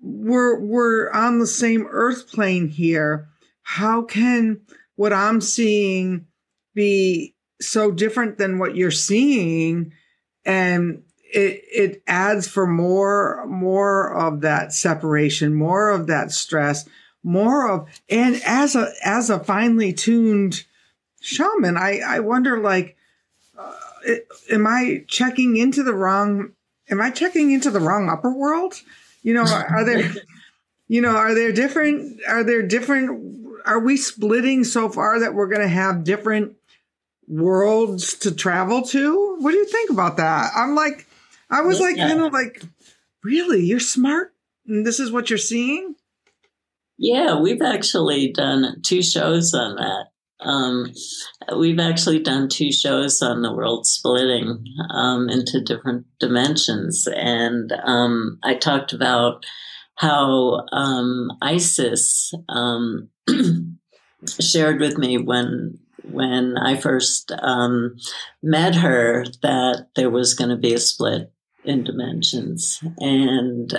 we're, 0.00 0.58
we're 0.58 1.12
on 1.12 1.38
the 1.38 1.46
same 1.46 1.86
earth 1.88 2.28
plane 2.28 2.68
here. 2.68 3.28
How 3.62 4.02
can 4.02 4.62
what 4.96 5.12
I'm 5.12 5.40
seeing 5.40 6.26
be 6.74 7.36
so 7.60 7.92
different 7.92 8.36
than 8.36 8.58
what 8.58 8.74
you're 8.74 8.90
seeing? 8.90 9.92
And 10.46 11.02
it, 11.22 11.62
it 11.70 12.02
adds 12.06 12.48
for 12.48 12.66
more, 12.66 13.44
more 13.46 14.14
of 14.14 14.40
that 14.40 14.72
separation, 14.72 15.54
more 15.54 15.90
of 15.90 16.06
that 16.06 16.32
stress 16.32 16.88
more 17.26 17.68
of 17.68 17.88
and 18.08 18.40
as 18.46 18.76
a 18.76 18.92
as 19.04 19.28
a 19.28 19.40
finely 19.40 19.92
tuned 19.92 20.64
shaman 21.20 21.76
i 21.76 21.98
i 22.06 22.20
wonder 22.20 22.60
like 22.60 22.96
uh, 23.58 23.72
am 24.48 24.64
i 24.64 25.04
checking 25.08 25.56
into 25.56 25.82
the 25.82 25.92
wrong 25.92 26.52
am 26.88 27.00
i 27.00 27.10
checking 27.10 27.50
into 27.50 27.68
the 27.70 27.80
wrong 27.80 28.08
upper 28.08 28.32
world? 28.32 28.80
You 29.24 29.34
know 29.34 29.42
are 29.42 29.84
there 29.84 30.12
you 30.88 31.00
know 31.00 31.16
are 31.16 31.34
there 31.34 31.50
different 31.50 32.20
are 32.28 32.44
there 32.44 32.62
different 32.62 33.58
are 33.66 33.80
we 33.80 33.96
splitting 33.96 34.62
so 34.62 34.88
far 34.88 35.18
that 35.18 35.34
we're 35.34 35.48
going 35.48 35.62
to 35.62 35.68
have 35.68 36.04
different 36.04 36.54
worlds 37.28 38.14
to 38.14 38.34
travel 38.34 38.82
to? 38.82 39.36
What 39.40 39.50
do 39.50 39.56
you 39.56 39.66
think 39.66 39.90
about 39.90 40.16
that? 40.18 40.52
I'm 40.56 40.74
like 40.74 41.06
i 41.48 41.60
was 41.60 41.78
like 41.78 41.96
kind 41.96 42.20
of 42.20 42.32
like 42.32 42.60
really? 43.26 43.64
You're 43.64 43.80
smart? 43.80 44.32
And 44.66 44.86
this 44.86 45.00
is 45.00 45.12
what 45.12 45.30
you're 45.30 45.38
seeing? 45.38 45.94
Yeah, 46.98 47.38
we've 47.38 47.62
actually 47.62 48.32
done 48.32 48.80
two 48.82 49.02
shows 49.02 49.52
on 49.52 49.76
that. 49.76 50.06
Um, 50.40 50.92
we've 51.56 51.80
actually 51.80 52.20
done 52.20 52.48
two 52.48 52.72
shows 52.72 53.22
on 53.22 53.42
the 53.42 53.52
world 53.52 53.86
splitting 53.86 54.64
um, 54.90 55.28
into 55.28 55.60
different 55.60 56.06
dimensions. 56.20 57.06
And 57.14 57.72
um, 57.84 58.38
I 58.42 58.54
talked 58.54 58.92
about 58.92 59.44
how 59.96 60.66
um, 60.72 61.30
Isis 61.42 62.32
um, 62.48 63.08
shared 64.40 64.80
with 64.80 64.98
me 64.98 65.18
when 65.18 65.78
when 66.10 66.56
I 66.58 66.76
first 66.76 67.32
um, 67.42 67.96
met 68.42 68.74
her 68.76 69.24
that 69.42 69.88
there 69.96 70.10
was 70.10 70.34
going 70.34 70.50
to 70.50 70.56
be 70.56 70.74
a 70.74 70.78
split 70.78 71.32
in 71.64 71.84
dimensions. 71.84 72.82
And 72.98 73.74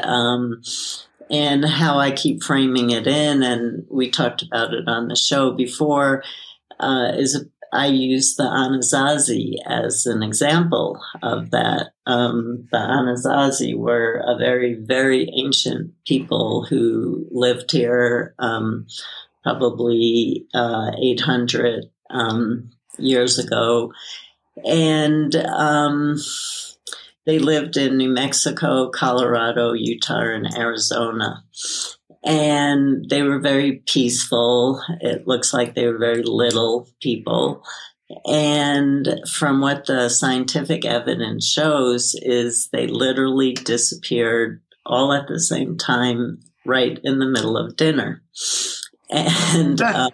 and 1.29 1.65
how 1.65 1.99
I 1.99 2.11
keep 2.11 2.41
framing 2.41 2.91
it 2.91 3.05
in, 3.05 3.43
and 3.43 3.85
we 3.89 4.09
talked 4.09 4.43
about 4.43 4.73
it 4.73 4.87
on 4.87 5.09
the 5.09 5.15
show 5.15 5.51
before, 5.51 6.23
uh, 6.79 7.11
is 7.15 7.45
I 7.73 7.87
use 7.87 8.35
the 8.35 8.43
Anasazi 8.43 9.55
as 9.65 10.05
an 10.05 10.23
example 10.23 11.01
of 11.21 11.51
that. 11.51 11.91
Um, 12.05 12.67
the 12.71 12.77
Anasazi 12.77 13.75
were 13.75 14.23
a 14.25 14.37
very, 14.37 14.75
very 14.75 15.29
ancient 15.37 15.91
people 16.05 16.65
who 16.65 17.27
lived 17.31 17.71
here 17.71 18.33
um, 18.39 18.87
probably 19.43 20.45
uh, 20.53 20.91
800 21.01 21.85
um, 22.09 22.69
years 22.97 23.39
ago. 23.39 23.91
And 24.65 25.35
um, 25.35 26.17
they 27.25 27.39
lived 27.39 27.77
in 27.77 27.97
New 27.97 28.09
Mexico, 28.09 28.89
Colorado, 28.89 29.73
Utah, 29.73 30.21
and 30.21 30.55
Arizona. 30.55 31.43
And 32.23 33.09
they 33.09 33.21
were 33.21 33.39
very 33.39 33.83
peaceful. 33.85 34.81
It 35.01 35.27
looks 35.27 35.53
like 35.53 35.75
they 35.75 35.87
were 35.87 35.97
very 35.97 36.23
little 36.23 36.89
people. 37.01 37.63
And 38.25 39.21
from 39.29 39.59
what 39.61 39.85
the 39.85 40.09
scientific 40.09 40.85
evidence 40.85 41.45
shows 41.47 42.15
is 42.21 42.69
they 42.69 42.87
literally 42.87 43.53
disappeared 43.53 44.61
all 44.85 45.11
at 45.11 45.27
the 45.27 45.39
same 45.39 45.77
time, 45.77 46.39
right 46.65 46.97
in 47.03 47.19
the 47.19 47.25
middle 47.25 47.57
of 47.57 47.75
dinner. 47.75 48.23
And, 49.09 49.81
um, 49.81 50.11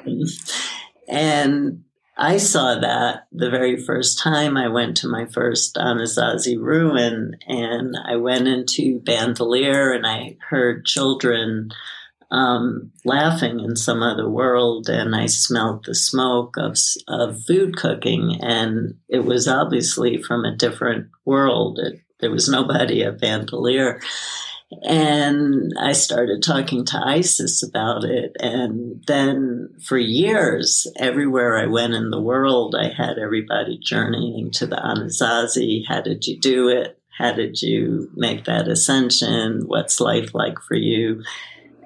and 1.07 1.82
I 2.15 2.37
saw 2.37 2.79
that 2.79 3.27
the 3.31 3.49
very 3.49 3.77
first 3.77 4.19
time 4.19 4.55
I 4.55 4.67
went 4.67 4.97
to 4.97 5.07
my 5.07 5.25
first 5.25 5.75
Anasazi 5.75 6.59
ruin, 6.59 7.37
and 7.47 7.95
I 8.05 8.17
went 8.17 8.47
into 8.47 8.99
Bandelier 8.99 9.95
and 9.95 10.05
I 10.05 10.37
heard 10.49 10.85
children 10.85 11.71
um, 12.29 12.91
laughing 13.05 13.59
in 13.59 13.75
some 13.75 14.01
other 14.01 14.27
world, 14.29 14.89
and 14.89 15.15
I 15.15 15.27
smelled 15.27 15.85
the 15.85 15.95
smoke 15.95 16.55
of, 16.57 16.77
of 17.07 17.43
food 17.45 17.77
cooking, 17.77 18.39
and 18.41 18.95
it 19.07 19.23
was 19.23 19.47
obviously 19.47 20.21
from 20.21 20.43
a 20.43 20.55
different 20.55 21.09
world. 21.25 21.79
It, 21.79 22.01
there 22.19 22.31
was 22.31 22.49
nobody 22.49 23.03
at 23.03 23.19
Bandelier. 23.19 24.01
And 24.81 25.73
I 25.79 25.93
started 25.93 26.41
talking 26.41 26.85
to 26.85 26.97
Isis 26.97 27.63
about 27.63 28.03
it. 28.03 28.35
And 28.39 29.03
then 29.05 29.75
for 29.81 29.97
years, 29.97 30.87
everywhere 30.97 31.57
I 31.57 31.67
went 31.67 31.93
in 31.93 32.09
the 32.09 32.21
world, 32.21 32.75
I 32.75 32.89
had 32.89 33.17
everybody 33.17 33.77
journeying 33.77 34.51
to 34.51 34.67
the 34.67 34.77
Anasazi. 34.77 35.83
How 35.87 36.01
did 36.01 36.25
you 36.25 36.39
do 36.39 36.69
it? 36.69 36.99
How 37.17 37.33
did 37.33 37.61
you 37.61 38.09
make 38.15 38.45
that 38.45 38.67
ascension? 38.67 39.63
What's 39.67 39.99
life 39.99 40.33
like 40.33 40.59
for 40.59 40.75
you? 40.75 41.23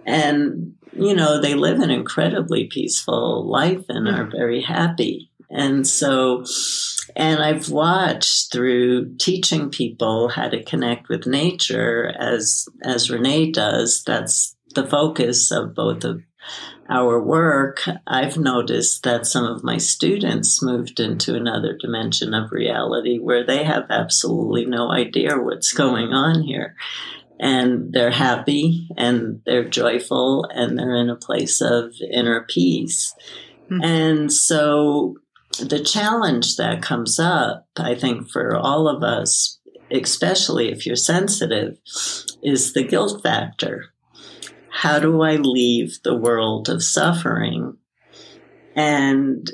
And, 0.06 0.76
you 0.94 1.14
know, 1.14 1.42
they 1.42 1.54
live 1.54 1.80
an 1.82 1.92
incredibly 1.92 2.66
peaceful 2.66 3.46
life 3.46 3.86
and 3.90 4.08
are 4.08 4.26
mm. 4.26 4.32
very 4.32 4.62
happy. 4.62 5.30
And 5.50 5.88
so, 5.88 6.44
and 7.16 7.42
I've 7.42 7.70
watched 7.70 8.52
through 8.52 9.16
teaching 9.16 9.70
people 9.70 10.28
how 10.30 10.50
to 10.50 10.64
connect 10.64 11.08
with 11.08 11.26
nature 11.26 12.14
as, 12.20 12.68
as 12.84 13.10
Renee 13.10 13.52
does. 13.52 14.04
That's 14.06 14.56
the 14.76 14.86
focus 14.86 15.52
of 15.52 15.74
both 15.74 16.04
of 16.04 16.22
our 16.90 17.22
work. 17.22 17.82
I've 18.06 18.38
noticed 18.38 19.04
that 19.04 19.26
some 19.26 19.46
of 19.46 19.64
my 19.64 19.78
students 19.78 20.62
moved 20.62 21.00
into 21.00 21.36
another 21.36 21.78
dimension 21.78 22.34
of 22.34 22.52
reality 22.52 23.18
where 23.18 23.46
they 23.46 23.64
have 23.64 23.86
absolutely 23.90 24.66
no 24.66 24.92
idea 24.92 25.38
what's 25.38 25.74
going 25.74 26.14
on 26.14 26.44
here. 26.44 26.76
and 27.40 27.94
they're 27.94 28.12
happy 28.12 28.88
and 28.98 29.42
they're 29.46 29.68
joyful 29.68 30.46
and 30.54 30.78
they're 30.78 30.96
in 30.96 31.10
a 31.10 31.16
place 31.16 31.62
of 31.62 31.94
inner 32.12 32.46
peace. 32.48 33.14
Mm-hmm. 33.70 33.84
And 33.84 34.34
so 34.34 35.18
the 35.58 35.84
challenge 35.84 36.58
that 36.58 36.82
comes 36.82 37.20
up, 37.20 37.68
I 37.78 37.96
think, 37.96 38.30
for 38.30 38.56
all 38.56 38.88
of 38.88 39.04
us, 39.04 39.60
especially 39.92 40.72
if 40.72 40.86
you're 40.86 40.96
sensitive, 40.96 41.78
is 42.42 42.74
the 42.74 42.84
guilt 42.84 43.22
factor. 43.24 43.86
How 44.70 45.00
do 45.00 45.22
I 45.22 45.36
leave 45.36 46.00
the 46.04 46.16
world 46.16 46.70
of 46.70 46.84
suffering 46.84 47.78
and 48.76 49.50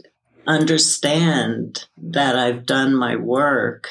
understand 0.46 1.86
that 1.98 2.38
I've 2.38 2.66
done 2.66 2.96
my 2.96 3.16
work 3.16 3.88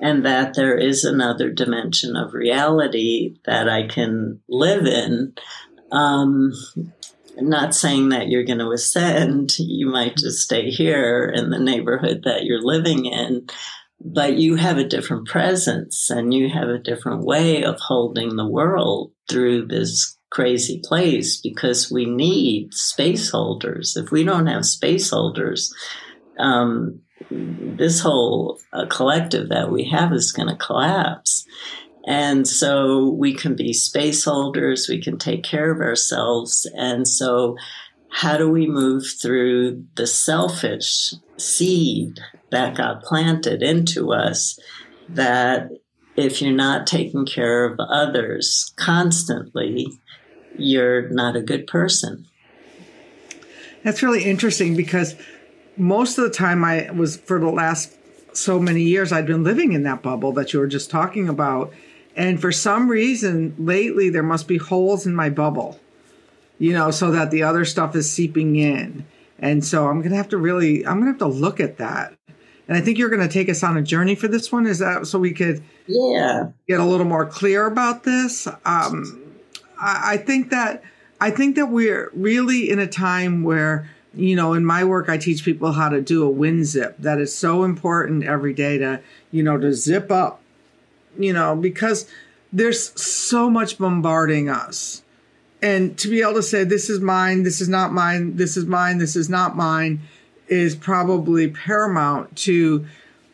and 0.00 0.24
that 0.24 0.54
there 0.54 0.76
is 0.76 1.04
another 1.04 1.50
dimension 1.50 2.16
of 2.16 2.34
reality 2.34 3.36
that 3.46 3.68
I 3.68 3.86
can 3.86 4.40
live 4.48 4.86
in. 4.86 5.34
Um, 5.90 6.52
not 7.40 7.74
saying 7.74 8.10
that 8.10 8.28
you're 8.28 8.44
going 8.44 8.58
to 8.58 8.70
ascend, 8.70 9.58
you 9.58 9.86
might 9.86 10.16
just 10.16 10.38
stay 10.38 10.70
here 10.70 11.24
in 11.34 11.50
the 11.50 11.58
neighborhood 11.58 12.22
that 12.24 12.44
you're 12.44 12.62
living 12.62 13.06
in, 13.06 13.46
but 14.00 14.34
you 14.34 14.56
have 14.56 14.78
a 14.78 14.88
different 14.88 15.26
presence 15.26 16.10
and 16.10 16.32
you 16.34 16.48
have 16.48 16.68
a 16.68 16.78
different 16.78 17.24
way 17.24 17.64
of 17.64 17.78
holding 17.80 18.36
the 18.36 18.46
world 18.46 19.12
through 19.28 19.66
this 19.66 20.18
crazy 20.30 20.80
place 20.84 21.40
because 21.40 21.90
we 21.90 22.04
need 22.04 22.74
space 22.74 23.30
holders. 23.30 23.96
If 23.96 24.10
we 24.10 24.24
don't 24.24 24.46
have 24.46 24.64
space 24.64 25.10
holders, 25.10 25.72
um, 26.38 27.00
this 27.30 28.00
whole 28.00 28.60
uh, 28.72 28.86
collective 28.86 29.48
that 29.48 29.70
we 29.70 29.84
have 29.90 30.12
is 30.12 30.32
going 30.32 30.48
to 30.48 30.56
collapse. 30.56 31.46
And 32.06 32.46
so 32.46 33.08
we 33.08 33.34
can 33.34 33.56
be 33.56 33.72
space 33.72 34.24
holders, 34.24 34.88
we 34.88 35.00
can 35.00 35.18
take 35.18 35.42
care 35.42 35.70
of 35.70 35.80
ourselves. 35.80 36.70
And 36.76 37.08
so, 37.08 37.56
how 38.10 38.36
do 38.36 38.48
we 38.48 38.66
move 38.66 39.04
through 39.20 39.84
the 39.96 40.06
selfish 40.06 41.14
seed 41.36 42.20
that 42.50 42.76
got 42.76 43.02
planted 43.02 43.62
into 43.62 44.12
us 44.12 44.58
that 45.08 45.70
if 46.16 46.40
you're 46.40 46.52
not 46.52 46.86
taking 46.86 47.26
care 47.26 47.64
of 47.64 47.80
others 47.80 48.72
constantly, 48.76 49.88
you're 50.56 51.08
not 51.08 51.34
a 51.34 51.42
good 51.42 51.66
person? 51.66 52.26
That's 53.82 54.02
really 54.02 54.24
interesting 54.24 54.76
because 54.76 55.16
most 55.76 56.16
of 56.18 56.24
the 56.24 56.30
time 56.30 56.64
I 56.64 56.90
was 56.90 57.16
for 57.16 57.38
the 57.40 57.50
last 57.50 57.96
so 58.32 58.58
many 58.58 58.82
years 58.82 59.12
I'd 59.12 59.26
been 59.26 59.44
living 59.44 59.72
in 59.72 59.82
that 59.84 60.02
bubble 60.02 60.32
that 60.32 60.52
you 60.52 60.60
were 60.60 60.66
just 60.66 60.90
talking 60.90 61.28
about. 61.28 61.72
And 62.16 62.40
for 62.40 62.52
some 62.52 62.88
reason 62.88 63.54
lately 63.58 64.10
there 64.10 64.22
must 64.22 64.46
be 64.48 64.58
holes 64.58 65.06
in 65.06 65.14
my 65.14 65.30
bubble. 65.30 65.80
You 66.58 66.72
know, 66.72 66.90
so 66.90 67.10
that 67.10 67.30
the 67.30 67.42
other 67.42 67.64
stuff 67.64 67.96
is 67.96 68.10
seeping 68.10 68.56
in. 68.56 69.04
And 69.40 69.64
so 69.64 69.88
I'm 69.88 69.98
going 69.98 70.12
to 70.12 70.16
have 70.16 70.28
to 70.28 70.38
really 70.38 70.86
I'm 70.86 71.00
going 71.00 71.12
to 71.12 71.18
have 71.18 71.32
to 71.32 71.38
look 71.38 71.60
at 71.60 71.78
that. 71.78 72.14
And 72.66 72.76
I 72.78 72.80
think 72.80 72.96
you're 72.96 73.10
going 73.10 73.26
to 73.26 73.32
take 73.32 73.48
us 73.48 73.62
on 73.62 73.76
a 73.76 73.82
journey 73.82 74.14
for 74.14 74.28
this 74.28 74.50
one 74.50 74.66
is 74.66 74.78
that 74.78 75.06
so 75.06 75.18
we 75.18 75.32
could 75.32 75.62
yeah 75.86 76.50
get 76.68 76.80
a 76.80 76.84
little 76.84 77.06
more 77.06 77.26
clear 77.26 77.66
about 77.66 78.04
this. 78.04 78.46
Um 78.64 79.22
I, 79.78 80.14
I 80.14 80.16
think 80.16 80.50
that 80.50 80.82
I 81.20 81.30
think 81.30 81.56
that 81.56 81.66
we're 81.66 82.10
really 82.14 82.70
in 82.70 82.78
a 82.78 82.86
time 82.86 83.42
where 83.42 83.90
you 84.16 84.36
know, 84.36 84.52
in 84.52 84.64
my 84.64 84.84
work, 84.84 85.08
I 85.08 85.18
teach 85.18 85.44
people 85.44 85.72
how 85.72 85.88
to 85.88 86.00
do 86.00 86.22
a 86.24 86.30
wind 86.30 86.66
zip. 86.66 86.96
That 86.98 87.18
is 87.18 87.34
so 87.34 87.64
important 87.64 88.24
every 88.24 88.54
day 88.54 88.78
to, 88.78 89.00
you 89.30 89.42
know, 89.42 89.58
to 89.58 89.72
zip 89.72 90.10
up, 90.10 90.40
you 91.18 91.32
know, 91.32 91.56
because 91.56 92.08
there's 92.52 93.00
so 93.00 93.50
much 93.50 93.78
bombarding 93.78 94.48
us. 94.48 95.02
And 95.62 95.96
to 95.98 96.08
be 96.08 96.20
able 96.20 96.34
to 96.34 96.42
say, 96.42 96.64
this 96.64 96.90
is 96.90 97.00
mine, 97.00 97.42
this 97.42 97.60
is 97.60 97.68
not 97.68 97.92
mine, 97.92 98.36
this 98.36 98.56
is 98.56 98.66
mine, 98.66 98.98
this 98.98 99.16
is 99.16 99.30
not 99.30 99.56
mine, 99.56 100.02
is 100.48 100.76
probably 100.76 101.48
paramount 101.48 102.36
to, 102.38 102.86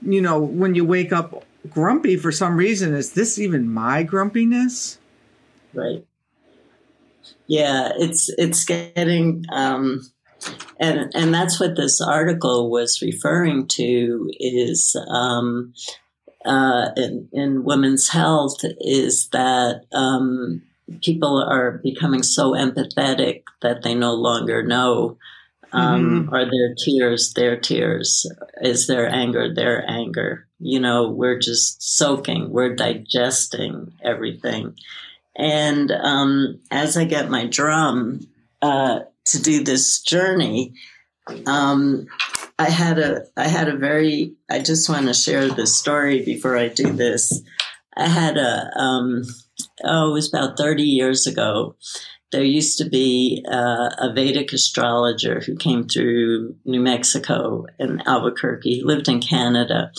you 0.03 0.21
know, 0.21 0.41
when 0.41 0.75
you 0.75 0.85
wake 0.85 1.13
up 1.13 1.45
grumpy 1.69 2.17
for 2.17 2.31
some 2.31 2.57
reason, 2.57 2.95
is 2.95 3.13
this 3.13 3.39
even 3.39 3.69
my 3.69 4.05
grumpiness? 4.05 4.99
Right. 5.75 6.05
Yeah, 7.47 7.91
it's 7.97 8.33
it's 8.39 8.65
getting 8.65 9.45
um 9.53 10.03
and 10.79 11.11
and 11.15 11.35
that's 11.35 11.61
what 11.61 11.77
this 11.77 12.01
article 12.01 12.71
was 12.71 13.03
referring 13.03 13.67
to 13.69 14.31
is 14.39 14.97
um, 15.09 15.75
uh, 16.45 16.91
in, 16.97 17.29
in 17.33 17.65
women's 17.65 18.09
health 18.09 18.65
is 18.81 19.29
that 19.29 19.85
um, 19.93 20.63
people 21.03 21.43
are 21.43 21.81
becoming 21.83 22.23
so 22.23 22.53
empathetic 22.53 23.43
that 23.63 23.83
they 23.83 23.95
no 23.95 24.15
longer 24.15 24.63
know 24.63 25.19
um, 25.73 26.27
mm-hmm. 26.27 26.35
are 26.35 26.45
their 26.45 26.75
tears 26.75 27.33
their 27.35 27.57
tears? 27.57 28.27
Is 28.61 28.87
their 28.87 29.09
anger 29.09 29.53
their 29.55 29.89
anger? 29.89 30.47
You 30.59 30.81
know 30.81 31.09
we're 31.09 31.39
just 31.39 31.83
soaking 31.83 32.51
we're 32.51 32.75
digesting 32.75 33.93
everything. 34.03 34.77
And 35.37 35.91
um, 35.93 36.61
as 36.71 36.97
i 36.97 37.05
get 37.05 37.31
my 37.31 37.47
drum 37.47 38.27
uh, 38.61 39.01
to 39.27 39.43
do 39.43 39.63
this 39.63 40.01
journey, 40.01 40.75
um, 41.47 42.09
I 42.61 42.69
had 42.69 42.99
a 42.99 43.23
I 43.39 43.49
had 43.49 43.69
a 43.69 43.77
very 43.77 44.35
I 44.51 44.59
just 44.59 44.91
want 44.91 45.07
to 45.07 45.15
share 45.15 45.49
this 45.49 45.79
story 45.79 46.23
before 46.23 46.59
I 46.59 46.69
do 46.69 46.93
this. 46.93 47.43
I 47.97 48.07
had 48.07 48.37
a 48.37 48.71
um, 48.79 49.23
oh 49.83 50.11
it 50.11 50.13
was 50.13 50.29
about 50.29 50.59
thirty 50.59 50.83
years 50.83 51.27
ago. 51.27 51.77
There 52.33 52.45
used 52.45 52.77
to 52.77 52.89
be 52.89 53.43
uh, 53.51 53.89
a 53.99 54.13
Vedic 54.15 54.53
astrologer 54.53 55.41
who 55.41 55.57
came 55.57 55.89
through 55.89 56.55
New 56.67 56.81
Mexico 56.81 57.65
and 57.79 58.07
Albuquerque. 58.07 58.75
He 58.75 58.83
lived 58.85 59.09
in 59.09 59.21
Canada. 59.21 59.91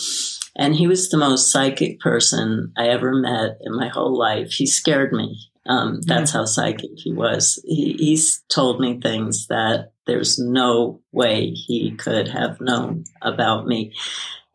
And 0.54 0.74
he 0.74 0.86
was 0.86 1.08
the 1.08 1.18
most 1.18 1.50
psychic 1.50 1.98
person 1.98 2.72
I 2.76 2.88
ever 2.88 3.12
met 3.14 3.58
in 3.62 3.74
my 3.74 3.88
whole 3.88 4.16
life. 4.16 4.52
He 4.52 4.66
scared 4.66 5.12
me. 5.12 5.51
Um, 5.66 6.00
that's 6.02 6.32
how 6.32 6.44
psychic 6.44 6.90
he 6.96 7.12
was. 7.12 7.60
He, 7.64 7.94
he's 7.98 8.42
told 8.48 8.80
me 8.80 9.00
things 9.00 9.46
that 9.48 9.92
there's 10.06 10.38
no 10.38 11.00
way 11.12 11.50
he 11.50 11.92
could 11.92 12.28
have 12.28 12.60
known 12.60 13.04
about 13.20 13.66
me. 13.66 13.92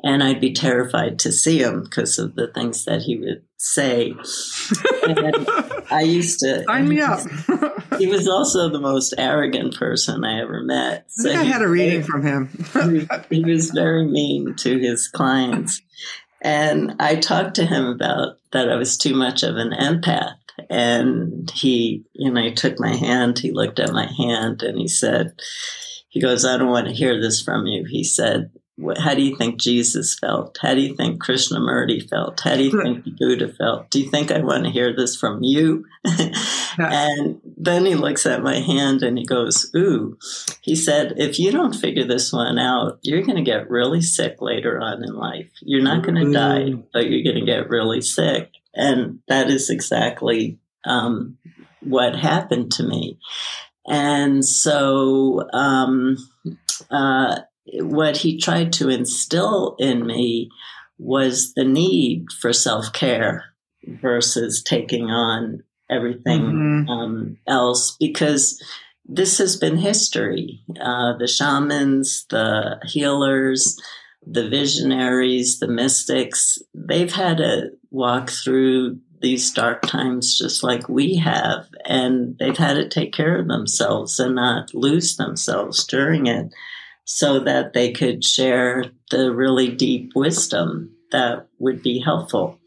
And 0.04 0.22
I'd 0.24 0.42
be 0.42 0.54
terrified 0.54 1.20
to 1.20 1.32
see 1.32 1.62
him 1.62 1.84
because 1.84 2.20
of 2.20 2.36
the 2.36 2.48
things 2.48 2.86
that 2.86 3.02
he 3.02 3.18
would 3.18 3.44
say. 3.58 4.14
and 5.04 5.48
I 5.90 6.02
used 6.02 6.40
to. 6.42 6.64
Sign 6.68 6.88
me 6.88 7.02
up. 7.02 7.22
he 7.98 8.06
was 8.08 8.28
also 8.28 8.70
the 8.70 8.80
most 8.80 9.16
arrogant 9.18 9.76
person 9.76 10.24
I 10.24 10.42
ever 10.42 10.62
met. 10.62 11.06
So 11.10 11.32
I, 11.32 11.38
I 11.38 11.44
had 11.44 11.62
a 11.62 11.68
reading 11.68 12.04
from 12.04 12.24
him. 12.24 12.50
he, 12.74 13.08
he 13.38 13.44
was 13.44 13.72
very 13.72 14.06
mean 14.06 14.56
to 14.58 14.78
his 14.78 15.08
clients. 15.08 15.82
And 16.42 16.96
I 17.00 17.16
talked 17.16 17.56
to 17.56 17.66
him 17.66 17.86
about 17.86 18.38
that 18.52 18.70
I 18.70 18.76
was 18.76 18.98
too 18.98 19.16
much 19.16 19.42
of 19.42 19.56
an 19.56 19.72
empath 19.72 20.36
and 20.70 21.50
he, 21.52 22.04
you 22.14 22.32
know, 22.32 22.42
he 22.42 22.54
took 22.54 22.80
my 22.80 22.96
hand, 22.96 23.40
he 23.40 23.52
looked 23.52 23.80
at 23.80 23.94
my 23.94 24.12
hand 24.18 24.64
and 24.64 24.78
he 24.78 24.88
said, 24.88 25.34
he 26.10 26.22
goes, 26.22 26.46
I 26.46 26.58
don't 26.58 26.70
want 26.70 26.88
to 26.88 26.94
hear 26.94 27.22
this 27.22 27.42
from 27.42 27.68
you. 27.68 27.86
He 27.86 28.04
said, 28.04 28.52
how 29.00 29.16
do 29.16 29.24
you 29.24 29.36
think 29.36 29.60
Jesus 29.60 30.18
felt? 30.20 30.58
How 30.62 30.76
do 30.76 30.82
you 30.82 30.96
think 30.96 31.24
Krishnamurti 31.24 32.08
felt? 32.08 32.40
How 32.42 32.56
do 32.56 32.64
you 32.64 32.72
think 32.72 33.06
Buddha 33.18 33.52
felt? 33.52 33.90
Do 33.90 34.00
you 34.00 34.10
think 34.10 34.32
I 34.32 34.40
want 34.40 34.66
to 34.66 34.70
hear 34.70 34.96
this 34.96 35.16
from 35.16 35.42
you? 35.42 35.86
and 36.78 37.42
then 37.58 37.86
he 37.86 37.96
looks 37.96 38.28
at 38.28 38.44
my 38.44 38.60
hand 38.60 39.02
and 39.02 39.18
he 39.18 39.26
goes, 39.26 39.72
Ooh, 39.76 40.18
he 40.62 40.76
said, 40.76 41.16
if 41.18 41.40
you 41.40 41.52
don't 41.52 41.74
figure 41.74 42.06
this 42.06 42.32
one 42.32 42.60
out, 42.60 43.00
you're 43.02 43.24
going 43.24 43.38
to 43.38 43.42
get 43.42 43.70
really 43.70 44.02
sick 44.02 44.42
later 44.42 44.80
on 44.80 45.04
in 45.04 45.14
life. 45.16 45.50
You're 45.64 45.82
not 45.82 46.04
going 46.04 46.24
to 46.24 46.32
die, 46.32 46.74
but 46.94 47.10
you're 47.10 47.24
going 47.24 47.44
to 47.44 47.52
get 47.52 47.70
really 47.70 48.02
sick. 48.02 48.52
And 48.78 49.20
that 49.28 49.50
is 49.50 49.70
exactly 49.70 50.60
um, 50.86 51.38
what 51.82 52.16
happened 52.16 52.72
to 52.74 52.84
me. 52.84 53.20
And 53.88 54.46
so, 54.46 55.48
um, 55.54 56.18
uh, 56.92 57.40
what 57.80 58.18
he 58.18 58.38
tried 58.38 58.74
to 58.74 58.90
instill 58.90 59.76
in 59.80 60.06
me 60.06 60.50
was 60.98 61.54
the 61.56 61.64
need 61.64 62.26
for 62.40 62.54
self 62.54 62.94
care 62.94 63.46
versus 64.02 64.64
taking 64.64 65.10
on 65.10 65.64
everything 65.90 66.42
mm-hmm. 66.42 66.90
um, 66.90 67.38
else 67.48 67.96
because 68.00 68.62
this 69.06 69.38
has 69.38 69.56
been 69.56 69.78
history. 69.78 70.62
Uh, 70.80 71.18
the 71.18 71.28
shamans, 71.28 72.26
the 72.30 72.80
healers, 72.84 73.80
the 74.26 74.50
visionaries, 74.50 75.60
the 75.60 75.68
mystics, 75.68 76.58
they've 76.74 77.14
had 77.14 77.38
to 77.38 77.72
walk 77.92 78.30
through 78.30 79.00
these 79.20 79.52
dark 79.52 79.82
times 79.82 80.38
just 80.38 80.64
like 80.64 80.88
we 80.88 81.16
have, 81.16 81.68
and 81.86 82.38
they've 82.38 82.58
had 82.58 82.76
to 82.76 82.88
take 82.88 83.14
care 83.14 83.40
of 83.40 83.48
themselves 83.48 84.20
and 84.20 84.36
not 84.36 84.74
lose 84.74 85.18
themselves 85.18 85.86
during 85.86 86.28
it 86.28 86.54
so 87.06 87.40
that 87.40 87.74
they 87.74 87.92
could 87.92 88.24
share 88.24 88.86
the 89.12 89.34
really 89.34 89.70
deep 89.70 90.12
wisdom 90.16 90.96
that 91.12 91.48
would 91.58 91.82
be 91.82 92.00
helpful. 92.00 92.60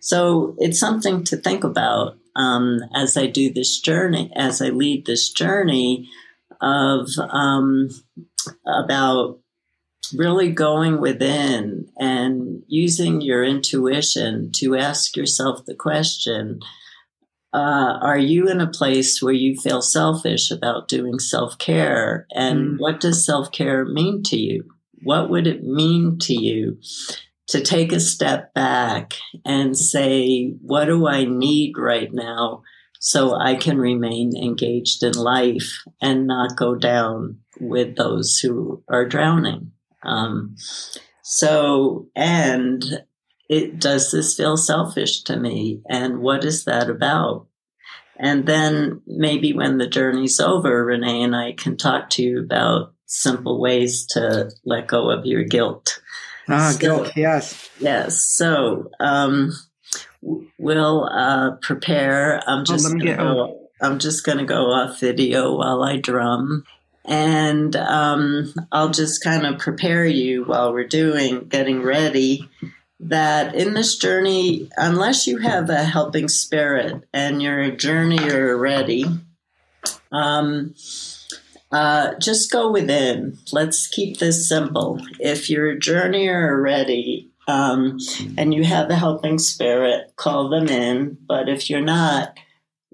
So 0.00 0.54
it's 0.58 0.78
something 0.78 1.24
to 1.24 1.36
think 1.36 1.64
about 1.64 2.18
um, 2.36 2.80
as 2.94 3.16
I 3.16 3.26
do 3.26 3.52
this 3.52 3.80
journey, 3.80 4.30
as 4.36 4.62
I 4.62 4.68
lead 4.68 5.06
this 5.06 5.30
journey 5.30 6.08
of 6.60 7.08
um, 7.18 7.88
about 8.66 9.40
really 10.16 10.50
going 10.50 11.00
within 11.00 11.88
and 11.98 12.62
using 12.66 13.20
your 13.20 13.44
intuition 13.44 14.50
to 14.56 14.76
ask 14.76 15.16
yourself 15.16 15.64
the 15.64 15.74
question 15.74 16.60
uh, 17.52 17.98
are 18.02 18.18
you 18.18 18.48
in 18.48 18.60
a 18.60 18.70
place 18.70 19.22
where 19.22 19.32
you 19.32 19.56
feel 19.56 19.80
selfish 19.80 20.50
about 20.50 20.88
doing 20.88 21.18
self 21.18 21.56
care? 21.58 22.26
And 22.32 22.58
mm. 22.58 22.78
what 22.78 23.00
does 23.00 23.24
self 23.24 23.50
care 23.50 23.84
mean 23.84 24.22
to 24.24 24.36
you? 24.36 24.64
What 25.02 25.30
would 25.30 25.46
it 25.46 25.64
mean 25.64 26.18
to 26.22 26.34
you 26.34 26.78
to 27.48 27.62
take 27.62 27.92
a 27.92 28.00
step 28.00 28.52
back 28.52 29.14
and 29.44 29.76
say, 29.76 30.54
what 30.60 30.84
do 30.84 31.06
I 31.06 31.24
need 31.24 31.78
right 31.78 32.12
now 32.12 32.62
so 33.00 33.34
I 33.34 33.54
can 33.54 33.78
remain 33.78 34.36
engaged 34.36 35.02
in 35.02 35.12
life 35.12 35.82
and 36.02 36.26
not 36.26 36.56
go 36.56 36.74
down 36.74 37.38
with 37.60 37.96
those 37.96 38.38
who 38.38 38.82
are 38.88 39.06
drowning? 39.06 39.72
Um, 40.02 40.56
so, 41.22 42.08
and 42.14 42.84
it 43.48 43.78
does 43.78 44.10
this 44.10 44.36
feel 44.36 44.56
selfish 44.56 45.22
to 45.24 45.36
me? 45.36 45.82
And 45.88 46.20
what 46.20 46.44
is 46.44 46.64
that 46.64 46.90
about? 46.90 47.46
And 48.18 48.46
then 48.46 49.00
maybe 49.06 49.52
when 49.52 49.78
the 49.78 49.86
journey's 49.86 50.40
over, 50.40 50.84
Renee 50.84 51.22
and 51.22 51.36
I 51.36 51.52
can 51.52 51.76
talk 51.76 52.10
to 52.10 52.22
you 52.22 52.40
about 52.40 52.92
simple 53.06 53.60
ways 53.60 54.06
to 54.06 54.50
let 54.64 54.88
go 54.88 55.10
of 55.10 55.24
your 55.24 55.44
guilt. 55.44 56.00
Ah, 56.48 56.70
so, 56.72 56.78
guilt, 56.78 57.12
yes. 57.16 57.70
Yes. 57.78 58.24
So 58.24 58.90
um, 59.00 59.52
we'll 60.20 61.04
uh, 61.04 61.52
prepare. 61.62 62.42
I'm 62.46 62.64
just 62.64 62.86
oh, 62.86 62.90
gonna 62.90 63.16
go, 63.16 63.68
I'm 63.80 63.98
just 63.98 64.24
going 64.24 64.38
to 64.38 64.44
go 64.44 64.72
off 64.72 65.00
video 65.00 65.54
while 65.54 65.82
I 65.82 65.96
drum. 65.96 66.64
And 67.08 67.74
um, 67.74 68.52
I'll 68.70 68.90
just 68.90 69.24
kind 69.24 69.46
of 69.46 69.58
prepare 69.58 70.04
you 70.04 70.44
while 70.44 70.72
we're 70.72 70.86
doing, 70.86 71.48
getting 71.48 71.82
ready 71.82 72.48
that 73.00 73.54
in 73.54 73.74
this 73.74 73.96
journey, 73.96 74.68
unless 74.76 75.26
you 75.26 75.38
have 75.38 75.70
a 75.70 75.84
helping 75.84 76.28
spirit 76.28 77.08
and 77.12 77.40
you're 77.40 77.62
a 77.62 77.70
journeyer 77.70 78.50
already, 78.50 79.06
um, 80.10 80.74
uh, 81.70 82.14
just 82.18 82.50
go 82.50 82.70
within. 82.70 83.38
Let's 83.52 83.86
keep 83.86 84.18
this 84.18 84.48
simple. 84.48 85.00
If 85.20 85.48
you're 85.48 85.70
a 85.70 85.78
journeyer 85.78 86.48
already 86.50 87.30
um, 87.46 87.98
and 88.36 88.52
you 88.52 88.64
have 88.64 88.90
a 88.90 88.96
helping 88.96 89.38
spirit, 89.38 90.12
call 90.16 90.48
them 90.48 90.68
in. 90.68 91.18
But 91.26 91.48
if 91.48 91.70
you're 91.70 91.80
not, 91.80 92.36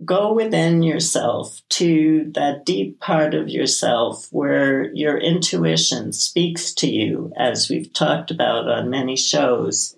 go 0.05 0.33
within 0.33 0.83
yourself 0.83 1.61
to 1.69 2.31
that 2.35 2.65
deep 2.65 3.01
part 3.01 3.35
of 3.35 3.49
yourself 3.49 4.29
where 4.31 4.93
your 4.95 5.19
intuition 5.19 6.13
speaks 6.13 6.73
to 6.75 6.89
you, 6.89 7.33
as 7.37 7.69
we've 7.69 7.93
talked 7.93 8.31
about 8.31 8.69
on 8.69 8.91
many 8.91 9.17
shows, 9.17 9.97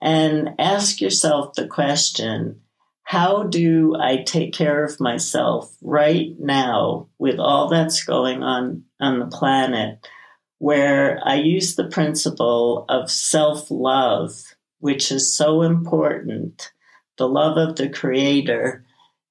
and 0.00 0.50
ask 0.58 1.00
yourself 1.00 1.54
the 1.54 1.66
question 1.66 2.60
how 3.06 3.42
do 3.42 3.94
I 4.00 4.22
take 4.22 4.54
care 4.54 4.82
of 4.82 4.98
myself 4.98 5.76
right 5.82 6.34
now 6.38 7.08
with 7.18 7.38
all 7.38 7.68
that's 7.68 8.02
going 8.02 8.42
on 8.42 8.84
on 8.98 9.18
the 9.18 9.26
planet? 9.26 10.08
Where 10.58 11.20
I 11.22 11.34
use 11.34 11.74
the 11.74 11.84
principle 11.84 12.86
of 12.88 13.10
self 13.10 13.70
love, 13.70 14.54
which 14.78 15.12
is 15.12 15.36
so 15.36 15.60
important, 15.62 16.72
the 17.18 17.28
love 17.28 17.58
of 17.58 17.76
the 17.76 17.90
Creator 17.90 18.84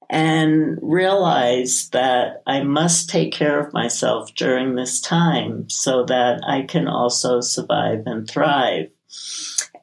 and 0.09 0.77
realize 0.81 1.89
that 1.89 2.43
I 2.45 2.63
must 2.63 3.09
take 3.09 3.33
care 3.33 3.59
of 3.59 3.73
myself 3.73 4.33
during 4.35 4.75
this 4.75 5.01
time 5.01 5.69
so 5.69 6.03
that 6.05 6.41
I 6.47 6.63
can 6.63 6.87
also 6.87 7.41
survive 7.41 8.03
and 8.05 8.29
thrive. 8.29 8.89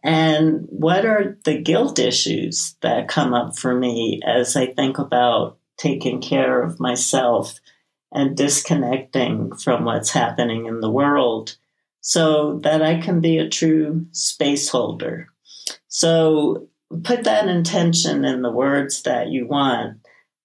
And 0.02 0.66
what 0.70 1.04
are 1.04 1.36
the 1.44 1.58
guilt 1.58 1.98
issues 1.98 2.76
that 2.80 3.08
come 3.08 3.34
up 3.34 3.58
for 3.58 3.74
me 3.74 4.20
as 4.24 4.56
I 4.56 4.66
think 4.66 4.98
about 4.98 5.58
taking 5.76 6.20
care 6.20 6.62
of 6.62 6.80
myself 6.80 7.60
and 8.12 8.36
disconnecting 8.36 9.54
from 9.56 9.84
what's 9.84 10.10
happening 10.10 10.66
in 10.66 10.80
the 10.80 10.90
world 10.90 11.56
so 12.00 12.58
that 12.60 12.82
I 12.82 13.00
can 13.00 13.20
be 13.20 13.38
a 13.38 13.48
true 13.48 14.06
space 14.12 14.68
holder? 14.68 15.28
So 15.88 16.68
put 17.04 17.24
that 17.24 17.48
intention 17.48 18.24
in 18.24 18.42
the 18.42 18.50
words 18.50 19.02
that 19.02 19.28
you 19.28 19.46
want 19.46 19.99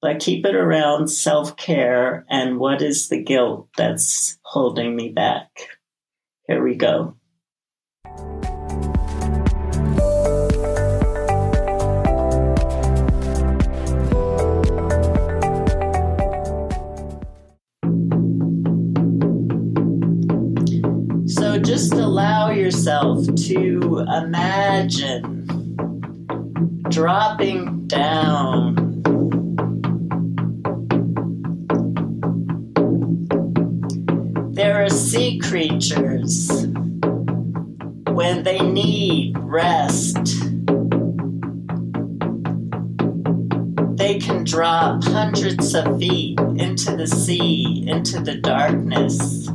but 0.06 0.20
keep 0.20 0.46
it 0.46 0.54
around 0.54 1.08
self 1.08 1.58
care 1.58 2.28
and 2.30 2.60
what 2.60 2.80
is 2.84 3.10
the 3.10 3.20
guilt 3.20 3.68
that's 3.76 4.38
holding 4.44 4.96
me 4.96 5.10
back. 5.10 5.50
Here 6.48 6.64
we 6.64 6.76
go. 6.76 7.16
So 21.26 21.58
just 21.58 21.94
allow 21.94 22.52
yourself 22.52 23.26
to 23.26 24.06
imagine 24.08 25.48
dropping 26.92 27.88
down 27.88 28.85
creatures 35.40 36.68
when 38.10 38.44
they 38.44 38.60
need 38.60 39.38
rest. 39.40 40.18
They 43.98 44.20
can 44.20 44.44
drop 44.44 45.04
hundreds 45.04 45.74
of 45.74 45.98
feet 46.00 46.40
into 46.40 46.96
the 46.96 47.08
sea, 47.08 47.86
into 47.88 48.20
the 48.20 48.36
darkness, 48.36 49.48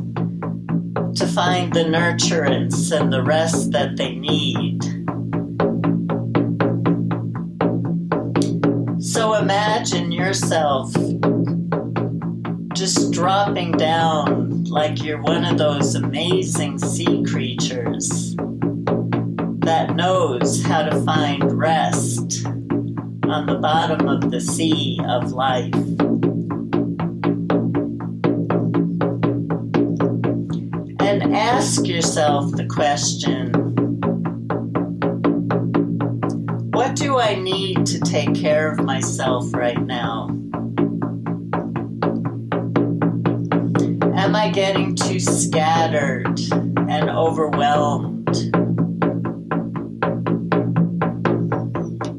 to 1.15 1.27
find 1.27 1.73
the 1.73 1.83
nurturance 1.83 2.91
and 2.91 3.11
the 3.11 3.23
rest 3.23 3.71
that 3.71 3.97
they 3.97 4.15
need. 4.15 4.81
So 9.03 9.35
imagine 9.35 10.11
yourself 10.11 10.93
just 12.73 13.11
dropping 13.11 13.73
down 13.73 14.50
like 14.69 15.03
you're 15.03 15.21
one 15.21 15.45
of 15.45 15.57
those 15.57 15.95
amazing 15.95 16.77
sea 16.77 17.23
creatures 17.23 18.35
that 19.59 19.95
knows 19.95 20.63
how 20.63 20.83
to 20.83 21.01
find 21.03 21.57
rest 21.57 22.45
on 22.45 23.45
the 23.45 23.59
bottom 23.61 24.07
of 24.07 24.31
the 24.31 24.41
sea 24.41 24.99
of 25.07 25.31
life. 25.31 25.73
And 30.99 31.35
ask 31.35 31.85
yourself 31.87 32.51
the 32.51 32.65
question 32.65 33.51
what 36.71 36.95
do 36.95 37.19
I 37.19 37.35
need 37.35 37.85
to 37.85 37.99
take 37.99 38.33
care 38.33 38.71
of 38.71 38.83
myself 38.83 39.53
right 39.53 39.81
now? 39.81 40.40
I 44.41 44.49
getting 44.49 44.95
too 44.95 45.19
scattered 45.19 46.39
and 46.51 47.11
overwhelmed? 47.11 48.35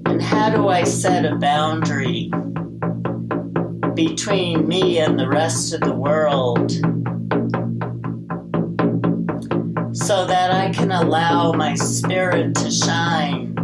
And 0.07 0.23
how 0.23 0.51
do 0.51 0.69
I 0.69 0.85
set 0.85 1.25
a 1.25 1.35
boundary 1.35 2.31
between 3.97 4.69
me 4.69 5.01
and 5.01 5.19
the 5.19 5.29
rest 5.29 5.75
of 5.75 5.81
the 5.81 5.97
world 5.97 6.71
so 9.93 10.25
that 10.25 10.53
I 10.53 10.71
can 10.71 10.93
allow 10.93 11.51
my 11.55 11.75
spirit 11.75 12.55
to 12.55 12.71
shine 12.71 13.57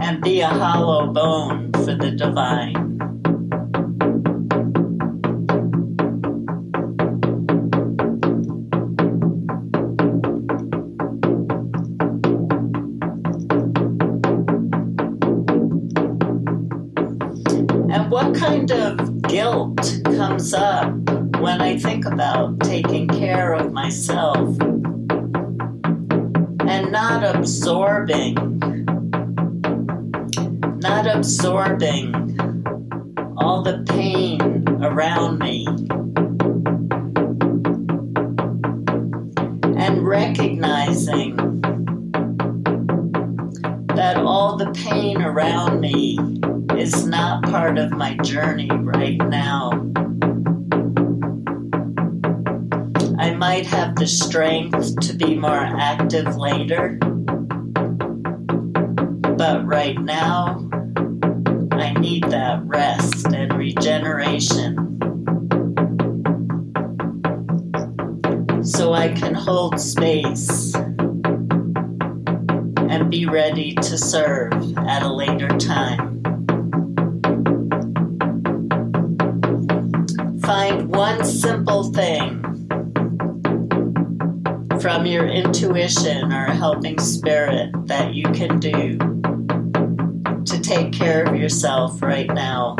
and 0.00 0.22
be 0.22 0.40
a 0.40 0.48
hollow 0.48 1.12
bone 1.12 1.70
for 1.84 1.94
the 1.94 2.12
divine? 2.16 2.81
Comes 20.42 20.54
up 20.54 20.92
when 21.38 21.60
I 21.60 21.78
think 21.78 22.04
about 22.04 22.58
taking 22.60 23.06
care 23.06 23.52
of 23.52 23.72
myself. 23.72 24.58
and 26.66 26.90
not 26.90 27.22
absorbing, 27.22 28.34
not 30.80 31.06
absorbing 31.06 32.11
might 53.42 53.66
have 53.66 53.96
the 53.96 54.06
strength 54.06 55.00
to 55.00 55.12
be 55.14 55.34
more 55.34 55.50
active 55.50 56.36
later, 56.36 56.96
but 59.36 59.66
right 59.66 60.00
now, 60.00 60.70
I 61.72 61.92
need 61.98 62.22
that 62.30 62.60
rest 62.62 63.26
and 63.26 63.52
regeneration. 63.58 64.76
So 68.62 68.92
I 68.92 69.12
can 69.12 69.34
hold 69.34 69.80
space 69.80 70.76
and 72.86 73.10
be 73.10 73.26
ready 73.26 73.74
to 73.74 73.98
serve 73.98 74.52
at 74.78 75.02
a 75.02 75.12
later 75.12 75.48
time. 75.58 76.22
Find 80.42 80.94
one 80.94 81.24
simple 81.24 81.92
thing 81.92 82.41
from 84.82 85.06
your 85.06 85.28
intuition 85.28 86.32
or 86.32 86.46
helping 86.46 86.98
spirit 86.98 87.70
that 87.86 88.14
you 88.14 88.24
can 88.32 88.58
do 88.58 88.98
to 90.44 90.60
take 90.60 90.92
care 90.92 91.22
of 91.22 91.36
yourself 91.36 92.02
right 92.02 92.26
now. 92.26 92.74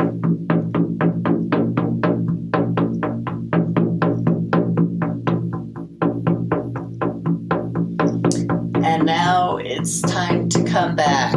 And 8.83 9.05
now 9.05 9.55
it's 9.61 10.01
time 10.01 10.49
to 10.49 10.63
come 10.65 10.97
back. 10.97 11.33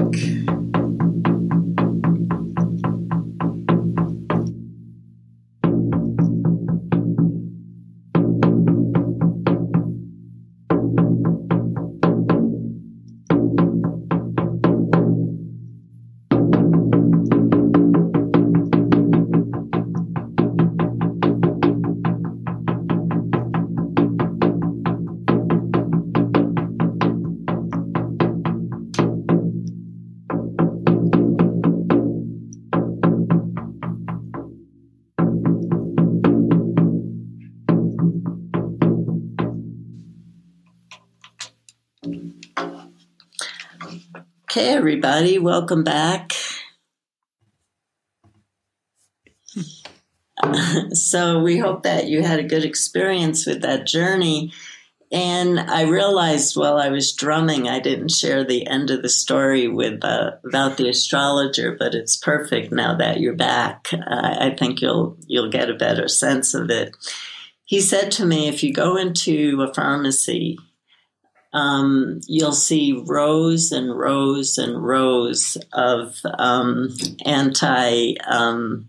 Okay, 44.57 44.73
everybody, 44.73 45.39
welcome 45.39 45.85
back. 45.85 46.33
so, 50.93 51.43
we 51.43 51.59
hope 51.59 51.83
that 51.83 52.07
you 52.07 52.23
had 52.23 52.39
a 52.39 52.43
good 52.43 52.65
experience 52.65 53.45
with 53.45 53.61
that 53.61 53.87
journey. 53.87 54.55
And 55.13 55.61
I 55.61 55.83
realized 55.83 56.57
while 56.57 56.79
I 56.79 56.89
was 56.89 57.13
drumming, 57.13 57.69
I 57.69 57.81
didn't 57.81 58.13
share 58.13 58.45
the 58.45 58.67
end 58.67 58.91
of 58.91 59.03
the 59.03 59.11
story 59.11 59.69
with 59.69 60.03
uh, 60.03 60.37
about 60.43 60.79
the 60.79 60.89
astrologer, 60.89 61.77
but 61.79 61.95
it's 61.95 62.17
perfect 62.17 62.73
now 62.73 62.97
that 62.97 63.21
you're 63.21 63.35
back. 63.35 63.91
Uh, 63.93 64.37
I 64.41 64.57
think 64.59 64.81
you'll 64.81 65.19
you'll 65.27 65.51
get 65.51 65.69
a 65.69 65.75
better 65.75 66.09
sense 66.09 66.55
of 66.55 66.71
it. 66.71 66.97
He 67.67 67.83
said 67.83 68.11
to 68.13 68.25
me, 68.25 68.49
if 68.49 68.63
you 68.63 68.73
go 68.73 68.97
into 68.97 69.61
a 69.61 69.75
pharmacy 69.75 70.57
um, 71.57 72.21
you'll 72.27 72.53
see 72.53 73.03
rows 73.07 73.73
and 73.73 73.97
rows 73.97 74.59
and 74.59 74.83
rows 74.85 75.57
of 75.73 76.21
um, 76.39 76.95
anti 77.25 78.15
um, 78.27 78.89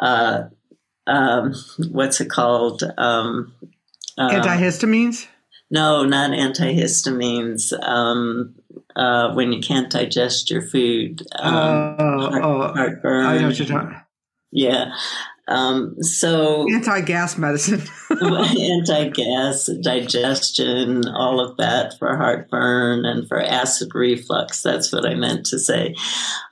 uh, 0.00 0.44
um, 1.06 1.54
what's 1.90 2.20
it 2.20 2.28
called? 2.28 2.82
Um, 2.98 3.54
uh, 4.18 4.30
antihistamines? 4.30 5.28
No 5.70 6.04
not 6.04 6.32
antihistamines 6.32 7.72
um, 7.86 8.56
uh, 8.96 9.32
when 9.34 9.52
you 9.52 9.60
can't 9.60 9.90
digest 9.90 10.50
your 10.50 10.62
food 10.62 11.22
um, 11.38 11.54
oh, 11.54 12.30
heart, 12.30 12.42
oh, 12.42 12.72
heartburn. 12.74 13.26
I 13.26 13.38
know 13.38 13.46
what 13.46 13.58
you're 13.58 13.68
talking 13.68 14.02
yeah 14.52 14.94
um, 15.48 16.00
so 16.02 16.66
anti-gas 16.72 17.36
medicine, 17.36 17.82
anti-gas, 18.10 19.66
digestion, 19.82 21.08
all 21.08 21.40
of 21.40 21.56
that 21.56 21.98
for 21.98 22.16
heartburn 22.16 23.04
and 23.04 23.26
for 23.26 23.40
acid 23.40 23.94
reflux. 23.94 24.62
That's 24.62 24.92
what 24.92 25.04
I 25.04 25.14
meant 25.14 25.46
to 25.46 25.58
say. 25.58 25.96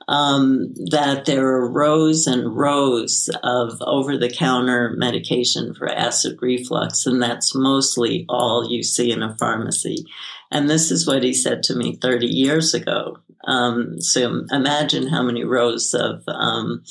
Um, 0.07 0.73
that 0.89 1.25
there 1.25 1.45
are 1.47 1.71
rows 1.71 2.27
and 2.27 2.55
rows 2.55 3.29
of 3.43 3.77
over-the-counter 3.81 4.95
medication 4.97 5.73
for 5.73 5.87
acid 5.87 6.37
reflux, 6.41 7.05
and 7.05 7.21
that's 7.21 7.55
mostly 7.55 8.25
all 8.27 8.67
you 8.69 8.83
see 8.83 9.11
in 9.11 9.21
a 9.23 9.35
pharmacy. 9.37 10.05
And 10.51 10.69
this 10.69 10.91
is 10.91 11.07
what 11.07 11.23
he 11.23 11.33
said 11.33 11.63
to 11.63 11.75
me 11.75 11.95
30 11.95 12.27
years 12.27 12.73
ago. 12.73 13.17
Um, 13.45 13.99
so 13.99 14.43
imagine 14.51 15.07
how 15.07 15.23
many 15.23 15.43
rows 15.43 15.93
of 15.93 16.23
um, 16.27 16.83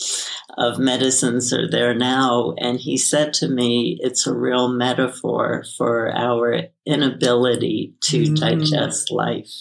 of 0.59 0.79
medicines 0.79 1.53
are 1.53 1.69
there 1.69 1.95
now. 1.95 2.55
And 2.59 2.79
he 2.79 2.97
said 2.97 3.33
to 3.35 3.49
me, 3.49 3.99
it's 4.01 4.27
a 4.27 4.37
real 4.37 4.69
metaphor 4.69 5.65
for 5.79 6.15
our 6.15 6.63
inability 6.87 7.95
to 8.05 8.23
mm. 8.25 8.37
digest 8.37 9.11
life. 9.11 9.53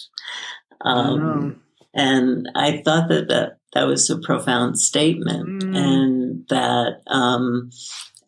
Um, 0.82 1.60
and 1.94 2.48
I 2.54 2.82
thought 2.84 3.08
that, 3.08 3.28
that 3.28 3.58
that 3.72 3.86
was 3.86 4.10
a 4.10 4.18
profound 4.18 4.78
statement, 4.78 5.62
mm. 5.62 5.76
and 5.76 6.46
that 6.48 7.02
um, 7.06 7.70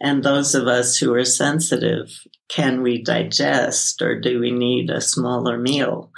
and 0.01 0.23
those 0.23 0.55
of 0.55 0.67
us 0.67 0.99
who 0.99 1.15
are 1.15 1.25
sensitive 1.25 2.09
can 2.53 2.83
we 2.83 3.03
digest 3.03 4.03
or 4.03 4.21
do 4.21 4.39
we 4.39 4.51
need 4.51 4.91
a 4.91 5.01
smaller 5.01 5.57
meal? 5.57 6.13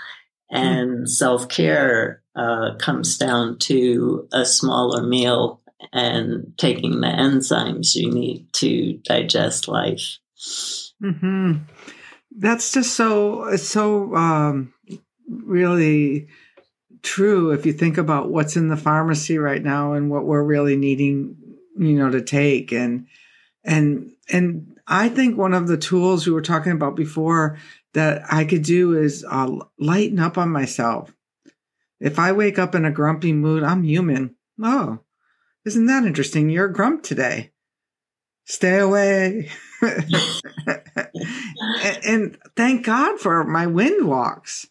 And 0.51 1.05
mm. 1.05 1.09
self 1.09 1.49
care 1.49 2.23
uh, 2.35 2.75
comes 2.79 3.17
down 3.17 3.59
to 3.61 4.29
a 4.33 4.45
smaller 4.45 5.03
meal 5.07 5.61
and 5.93 6.53
taking 6.59 7.01
the 7.01 7.07
enzymes 7.07 7.95
you 7.95 8.11
need 8.11 8.53
to 8.55 8.95
digest 9.05 9.69
life. 9.69 10.19
Mm-hmm. 11.03 11.59
That's 12.37 12.73
just 12.73 12.95
so, 12.95 13.55
so 13.57 14.15
um, 14.17 14.75
really 15.29 16.27
true 17.05 17.53
if 17.53 17.65
you 17.65 17.73
think 17.73 17.99
about 17.99 18.31
what's 18.31 18.57
in 18.57 18.69
the 18.69 18.77
pharmacy 18.77 19.39
right 19.39 19.63
now 19.63 19.93
and 19.93 20.11
what 20.11 20.25
we're 20.25 20.43
really 20.43 20.77
needing, 20.77 21.37
you 21.79 21.93
know, 21.93 22.11
to 22.11 22.23
take. 22.23 22.73
And, 22.73 23.07
and, 23.63 24.13
and 24.33 24.79
I 24.89 25.09
think 25.09 25.37
one 25.37 25.55
of 25.55 25.69
the 25.69 25.77
tools 25.77 26.27
we 26.27 26.33
were 26.33 26.43
talking 26.43 26.73
about 26.73 26.97
before 26.97 27.59
that 27.93 28.23
I 28.33 28.45
could 28.45 28.63
do 28.63 28.97
is 28.97 29.25
uh, 29.31 29.57
lighten 29.79 30.19
up 30.19 30.37
on 30.37 30.51
myself. 30.51 31.15
If 32.01 32.19
I 32.19 32.33
wake 32.33 32.59
up 32.59 32.75
in 32.75 32.85
a 32.85 32.91
grumpy 32.91 33.33
mood, 33.33 33.63
I'm 33.63 33.85
human. 33.85 34.35
Oh, 34.61 34.99
isn't 35.65 35.87
that 35.87 36.05
interesting? 36.05 36.51
You're 36.51 36.67
a 36.67 36.73
grump 36.73 37.03
today. 37.03 37.53
Stay 38.45 38.79
away. 38.79 39.51
and, 42.05 42.37
thank 42.57 42.85
God 42.85 43.19
for 43.19 43.45
my 43.45 43.67
wind 43.67 44.07
walks. 44.07 44.67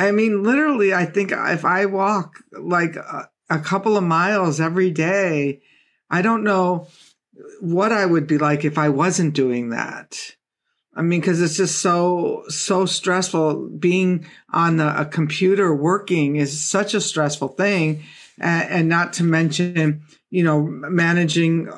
I 0.00 0.12
mean, 0.12 0.42
literally, 0.42 0.94
I 0.94 1.04
think 1.04 1.30
if 1.30 1.66
I 1.66 1.84
walk 1.84 2.38
like 2.52 2.96
a, 2.96 3.28
a 3.50 3.58
couple 3.58 3.98
of 3.98 4.02
miles 4.02 4.58
every 4.58 4.90
day, 4.90 5.60
I 6.08 6.22
don't 6.22 6.42
know 6.42 6.88
what 7.60 7.92
I 7.92 8.06
would 8.06 8.26
be 8.26 8.38
like 8.38 8.64
if 8.64 8.78
I 8.78 8.88
wasn't 8.88 9.34
doing 9.34 9.68
that. 9.70 10.36
I 10.94 11.02
mean, 11.02 11.20
because 11.20 11.42
it's 11.42 11.58
just 11.58 11.82
so 11.82 12.44
so 12.48 12.86
stressful. 12.86 13.68
Being 13.78 14.26
on 14.50 14.78
the, 14.78 15.02
a 15.02 15.04
computer 15.04 15.74
working 15.74 16.36
is 16.36 16.66
such 16.66 16.94
a 16.94 17.00
stressful 17.00 17.48
thing, 17.48 18.02
and, 18.38 18.70
and 18.70 18.88
not 18.88 19.12
to 19.14 19.22
mention, 19.22 20.02
you 20.30 20.42
know, 20.42 20.62
managing, 20.62 21.70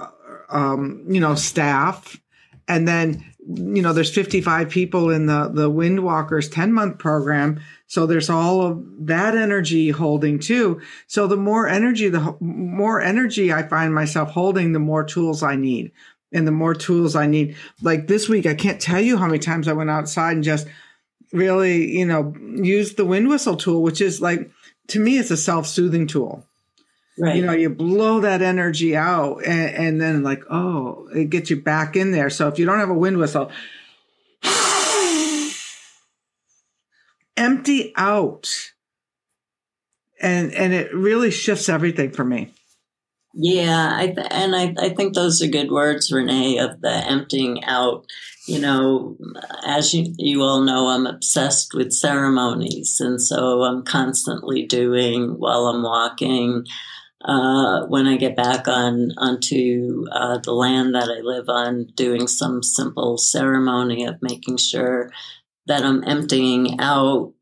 um, 0.49 1.05
you 1.09 1.21
know, 1.21 1.35
staff, 1.35 2.21
and 2.69 2.87
then 2.87 3.33
you 3.47 3.83
know, 3.83 3.93
there's 3.93 4.15
55 4.15 4.69
people 4.71 5.11
in 5.11 5.27
the, 5.27 5.51
the 5.53 5.71
Windwalkers 5.71 6.51
10 6.51 6.73
month 6.73 6.99
program. 6.99 7.61
So 7.93 8.07
there's 8.07 8.31
all 8.31 8.63
of 8.63 8.83
that 9.01 9.37
energy 9.37 9.91
holding 9.91 10.39
too. 10.39 10.81
So 11.09 11.27
the 11.27 11.37
more 11.37 11.69
energy, 11.69 12.09
the 12.09 12.35
more 12.41 13.03
energy 13.03 13.53
I 13.53 13.65
find 13.65 13.95
myself 13.95 14.31
holding, 14.31 14.73
the 14.73 14.79
more 14.79 15.05
tools 15.05 15.43
I 15.43 15.57
need 15.57 15.93
and 16.33 16.47
the 16.47 16.53
more 16.53 16.73
tools 16.73 17.15
I 17.15 17.27
need. 17.27 17.55
Like 17.83 18.07
this 18.07 18.31
week, 18.31 18.47
I 18.47 18.55
can't 18.55 18.81
tell 18.81 18.99
you 18.99 19.19
how 19.19 19.27
many 19.27 19.41
times 19.41 19.69
I 19.69 19.75
went 19.75 19.91
outside 19.91 20.37
and 20.37 20.43
just 20.43 20.69
really, 21.35 21.99
you 21.99 22.07
know, 22.07 22.35
used 22.41 22.97
the 22.97 23.05
wind 23.05 23.29
whistle 23.29 23.59
tool, 23.59 23.83
which 23.83 24.01
is 24.01 24.23
like, 24.23 24.51
to 24.87 24.99
me, 24.99 25.19
it's 25.19 25.31
a 25.31 25.37
self 25.37 25.67
soothing 25.67 26.07
tool. 26.07 26.47
Right. 27.19 27.37
You 27.37 27.45
know, 27.45 27.53
you 27.53 27.69
blow 27.69 28.21
that 28.21 28.41
energy 28.41 28.97
out 28.97 29.45
and, 29.45 29.75
and, 29.75 30.01
then 30.01 30.23
like, 30.23 30.45
oh, 30.49 31.11
it 31.15 31.29
gets 31.29 31.51
you 31.51 31.61
back 31.61 31.95
in 31.95 32.11
there. 32.11 32.31
So 32.31 32.49
if 32.49 32.59
you 32.59 32.65
don't 32.65 32.79
have 32.79 32.89
a 32.89 32.95
wind 32.95 33.19
whistle, 33.19 33.53
empty 37.37 37.93
out. 37.97 38.49
And 40.21 40.53
and 40.53 40.73
it 40.73 40.95
really 40.95 41.31
shifts 41.31 41.69
everything 41.69 42.13
for 42.13 42.25
me. 42.25 42.53
Yeah, 43.35 43.93
I 43.97 44.07
th- 44.09 44.27
and 44.31 44.55
I, 44.55 44.75
I 44.79 44.91
think 44.91 45.15
those 45.15 45.41
are 45.43 45.49
good 45.49 45.71
words, 45.71 46.13
Renee, 46.13 46.59
of 46.59 46.81
the 46.81 46.93
emptying 46.93 47.65
out. 47.65 48.05
You 48.47 48.59
know, 48.59 49.17
as 49.65 49.95
you, 49.95 50.13
you 50.19 50.43
all 50.43 50.61
know, 50.61 50.89
I'm 50.89 51.07
obsessed 51.07 51.75
with 51.75 51.93
ceremonies. 51.93 52.99
And 53.01 53.21
so 53.23 53.63
I'm 53.63 53.85
constantly 53.85 54.67
doing 54.67 55.39
while 55.39 55.69
I'm 55.69 55.83
walking, 55.83 56.65
uh, 57.25 57.87
when 57.87 58.07
I 58.07 58.17
get 58.17 58.37
back 58.37 58.67
on 58.67 59.13
onto 59.17 60.05
uh, 60.11 60.39
the 60.39 60.53
land 60.53 60.95
that 60.95 61.09
I 61.09 61.21
live 61.23 61.49
on, 61.49 61.87
doing 61.95 62.27
some 62.27 62.63
simple 62.63 63.17
ceremony 63.17 64.05
of 64.05 64.21
making 64.21 64.57
sure 64.57 65.11
that 65.67 65.85
I'm 65.85 66.05
emptying 66.05 66.81
out 66.81 67.33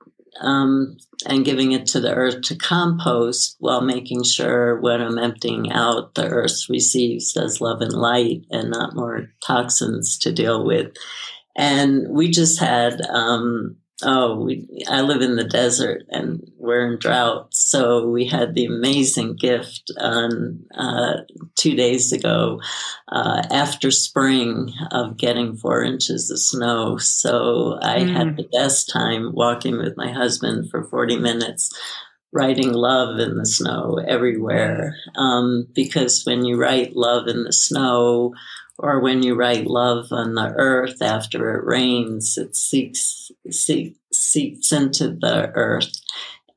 um, 0.40 0.96
and 1.26 1.44
giving 1.44 1.72
it 1.72 1.86
to 1.88 2.00
the 2.00 2.14
earth 2.14 2.42
to 2.42 2.56
compost 2.56 3.56
while 3.58 3.80
making 3.80 4.24
sure 4.24 4.80
when 4.80 5.00
I'm 5.00 5.18
emptying 5.18 5.70
out, 5.70 6.14
the 6.14 6.26
earth 6.28 6.68
receives 6.68 7.36
as 7.36 7.60
love 7.60 7.80
and 7.80 7.92
light 7.92 8.44
and 8.50 8.70
not 8.70 8.94
more 8.94 9.28
toxins 9.46 10.18
to 10.18 10.32
deal 10.32 10.64
with. 10.64 10.92
And 11.56 12.08
we 12.08 12.30
just 12.30 12.58
had 12.58 13.02
um, 13.02 13.76
Oh, 14.02 14.44
we, 14.44 14.66
I 14.88 15.02
live 15.02 15.22
in 15.22 15.36
the 15.36 15.44
desert 15.44 16.02
and 16.10 16.50
we're 16.56 16.92
in 16.92 16.98
drought. 16.98 17.48
So 17.50 18.08
we 18.08 18.26
had 18.26 18.54
the 18.54 18.64
amazing 18.64 19.36
gift 19.36 19.90
on 19.98 20.64
uh, 20.76 21.22
two 21.56 21.74
days 21.74 22.12
ago 22.12 22.60
uh, 23.08 23.42
after 23.50 23.90
spring 23.90 24.72
of 24.90 25.16
getting 25.16 25.56
four 25.56 25.82
inches 25.82 26.30
of 26.30 26.38
snow. 26.38 26.96
So 26.98 27.78
I 27.82 28.00
mm. 28.00 28.12
had 28.16 28.36
the 28.36 28.48
best 28.52 28.90
time 28.92 29.32
walking 29.34 29.78
with 29.78 29.96
my 29.96 30.12
husband 30.12 30.70
for 30.70 30.84
40 30.84 31.18
minutes 31.18 31.70
writing 32.32 32.72
love 32.72 33.18
in 33.18 33.36
the 33.36 33.46
snow 33.46 33.98
everywhere. 34.06 34.94
Um, 35.16 35.66
because 35.74 36.22
when 36.24 36.44
you 36.44 36.56
write 36.56 36.94
love 36.94 37.26
in 37.26 37.44
the 37.44 37.52
snow, 37.52 38.34
or 38.82 39.00
when 39.00 39.22
you 39.22 39.34
write 39.34 39.66
love 39.66 40.06
on 40.10 40.34
the 40.34 40.52
earth 40.56 41.02
after 41.02 41.54
it 41.54 41.64
rains, 41.64 42.36
it 42.38 42.56
seeps, 42.56 43.30
seeps, 43.50 43.98
seeps 44.12 44.72
into 44.72 45.08
the 45.08 45.50
earth. 45.54 45.92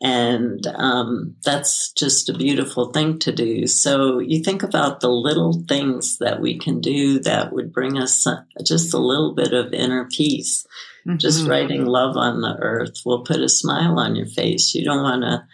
And 0.02 0.68
um, 0.68 1.36
that's 1.46 1.94
just 1.94 2.28
a 2.28 2.38
beautiful 2.38 2.92
thing 2.92 3.20
to 3.20 3.32
do. 3.32 3.68
So 3.68 4.20
you 4.20 4.44
think 4.44 4.62
about 4.62 5.00
the 5.00 5.10
little 5.10 5.64
things 5.68 6.18
that 6.18 6.42
we 6.42 6.58
can 6.60 6.82
do 6.82 7.20
that 7.20 7.54
would 7.54 7.72
bring 7.72 7.98
us 7.98 8.28
just 8.66 8.94
a 8.94 8.98
little 8.98 9.34
bit 9.34 9.54
of 9.54 9.72
inner 9.72 10.10
peace. 10.10 10.68
Mm-hmm. 11.08 11.18
Just 11.18 11.48
writing 11.48 11.86
love 11.86 12.18
on 12.18 12.42
the 12.42 12.58
earth 12.60 13.02
will 13.06 13.24
put 13.24 13.40
a 13.40 13.48
smile 13.48 13.98
on 13.98 14.16
your 14.16 14.26
face. 14.26 14.76
You 14.76 14.84
don't 14.84 15.04
want 15.04 15.22
to 15.22 15.46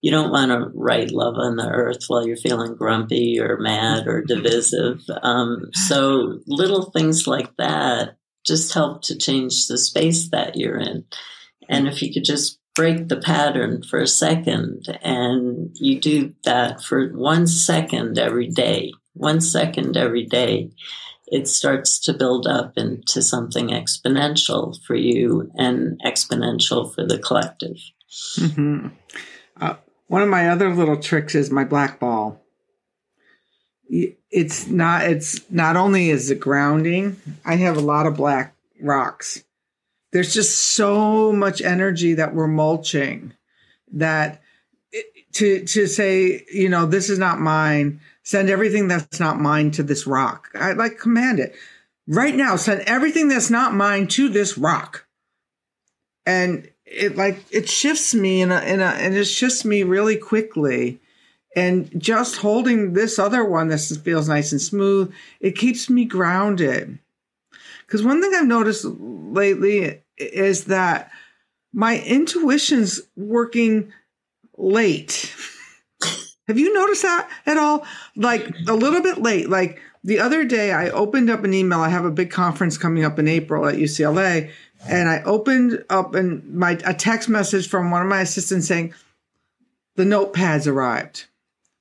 you 0.00 0.10
don't 0.10 0.30
want 0.30 0.50
to 0.50 0.70
write 0.74 1.10
love 1.10 1.34
on 1.36 1.56
the 1.56 1.68
earth 1.68 2.04
while 2.06 2.26
you're 2.26 2.36
feeling 2.36 2.74
grumpy 2.74 3.40
or 3.40 3.58
mad 3.58 4.06
or 4.06 4.22
divisive. 4.22 5.02
Um, 5.22 5.70
so 5.72 6.40
little 6.46 6.90
things 6.90 7.26
like 7.26 7.56
that 7.56 8.16
just 8.44 8.72
help 8.72 9.02
to 9.02 9.16
change 9.16 9.66
the 9.66 9.76
space 9.76 10.30
that 10.30 10.56
you're 10.56 10.78
in. 10.78 11.04
And 11.68 11.88
if 11.88 12.00
you 12.00 12.12
could 12.12 12.24
just 12.24 12.58
break 12.74 13.08
the 13.08 13.16
pattern 13.16 13.82
for 13.82 13.98
a 13.98 14.06
second 14.06 14.86
and 15.02 15.70
you 15.74 16.00
do 16.00 16.32
that 16.44 16.82
for 16.82 17.08
one 17.08 17.46
second 17.46 18.18
every 18.18 18.46
day, 18.46 18.92
one 19.14 19.40
second 19.40 19.96
every 19.96 20.24
day, 20.24 20.70
it 21.26 21.48
starts 21.48 21.98
to 21.98 22.14
build 22.14 22.46
up 22.46 22.78
into 22.78 23.20
something 23.20 23.68
exponential 23.68 24.80
for 24.86 24.94
you 24.94 25.50
and 25.56 26.00
exponential 26.02 26.94
for 26.94 27.04
the 27.04 27.18
collective. 27.18 27.76
Mm-hmm. 28.38 28.86
Uh, 29.60 29.74
one 30.08 30.22
of 30.22 30.28
my 30.28 30.48
other 30.48 30.74
little 30.74 30.96
tricks 30.96 31.34
is 31.34 31.50
my 31.50 31.64
black 31.64 32.00
ball. 32.00 32.42
It's 33.90 34.66
not 34.66 35.04
it's 35.04 35.50
not 35.50 35.76
only 35.76 36.10
is 36.10 36.30
it 36.30 36.40
grounding, 36.40 37.20
I 37.44 37.56
have 37.56 37.76
a 37.76 37.80
lot 37.80 38.06
of 38.06 38.16
black 38.16 38.54
rocks. 38.80 39.44
There's 40.12 40.34
just 40.34 40.74
so 40.74 41.32
much 41.32 41.62
energy 41.62 42.14
that 42.14 42.34
we're 42.34 42.48
mulching 42.48 43.34
that 43.92 44.42
to 45.34 45.64
to 45.64 45.86
say, 45.86 46.44
you 46.52 46.68
know, 46.68 46.86
this 46.86 47.08
is 47.08 47.18
not 47.18 47.40
mine, 47.40 48.00
send 48.22 48.50
everything 48.50 48.88
that's 48.88 49.20
not 49.20 49.40
mine 49.40 49.70
to 49.72 49.82
this 49.82 50.06
rock. 50.06 50.48
I 50.54 50.72
like 50.72 50.98
command 50.98 51.40
it. 51.40 51.54
Right 52.06 52.34
now, 52.34 52.56
send 52.56 52.80
everything 52.82 53.28
that's 53.28 53.50
not 53.50 53.74
mine 53.74 54.06
to 54.08 54.28
this 54.28 54.56
rock. 54.58 55.06
And 56.24 56.70
it 56.90 57.16
like 57.16 57.44
it 57.50 57.68
shifts 57.68 58.14
me 58.14 58.40
in 58.40 58.50
a 58.50 58.60
in 58.60 58.80
a 58.80 58.86
and 58.86 59.14
it 59.14 59.26
shifts 59.26 59.64
me 59.64 59.82
really 59.82 60.16
quickly. 60.16 61.00
And 61.56 61.90
just 62.00 62.36
holding 62.36 62.92
this 62.92 63.18
other 63.18 63.44
one 63.44 63.68
that 63.68 63.80
feels 64.04 64.28
nice 64.28 64.52
and 64.52 64.60
smooth 64.60 65.12
it 65.40 65.56
keeps 65.56 65.90
me 65.90 66.04
grounded. 66.04 66.98
Because 67.86 68.02
one 68.02 68.20
thing 68.20 68.32
i've 68.34 68.46
noticed 68.46 68.84
lately 68.84 70.02
is 70.16 70.64
that 70.64 71.10
my 71.72 72.00
intuition's 72.00 73.00
working 73.16 73.92
late. 74.56 75.34
Have 76.48 76.58
you 76.58 76.72
noticed 76.72 77.02
that 77.02 77.28
at 77.44 77.58
all? 77.58 77.86
Like 78.16 78.48
a 78.66 78.72
little 78.72 79.02
bit 79.02 79.18
late. 79.18 79.50
Like 79.50 79.80
the 80.04 80.20
other 80.20 80.44
day 80.44 80.72
i 80.72 80.88
opened 80.90 81.28
up 81.28 81.44
an 81.44 81.54
email. 81.54 81.80
I 81.80 81.88
have 81.88 82.04
a 82.04 82.10
big 82.10 82.30
conference 82.30 82.78
coming 82.78 83.04
up 83.04 83.18
in 83.18 83.28
april 83.28 83.66
at 83.66 83.76
ucla 83.76 84.50
and 84.86 85.08
I 85.08 85.22
opened 85.22 85.84
up 85.90 86.14
and 86.14 86.54
my 86.54 86.78
a 86.84 86.94
text 86.94 87.28
message 87.28 87.68
from 87.68 87.90
one 87.90 88.02
of 88.02 88.08
my 88.08 88.20
assistants 88.20 88.68
saying 88.68 88.94
the 89.96 90.04
notepads 90.04 90.66
arrived. 90.66 91.26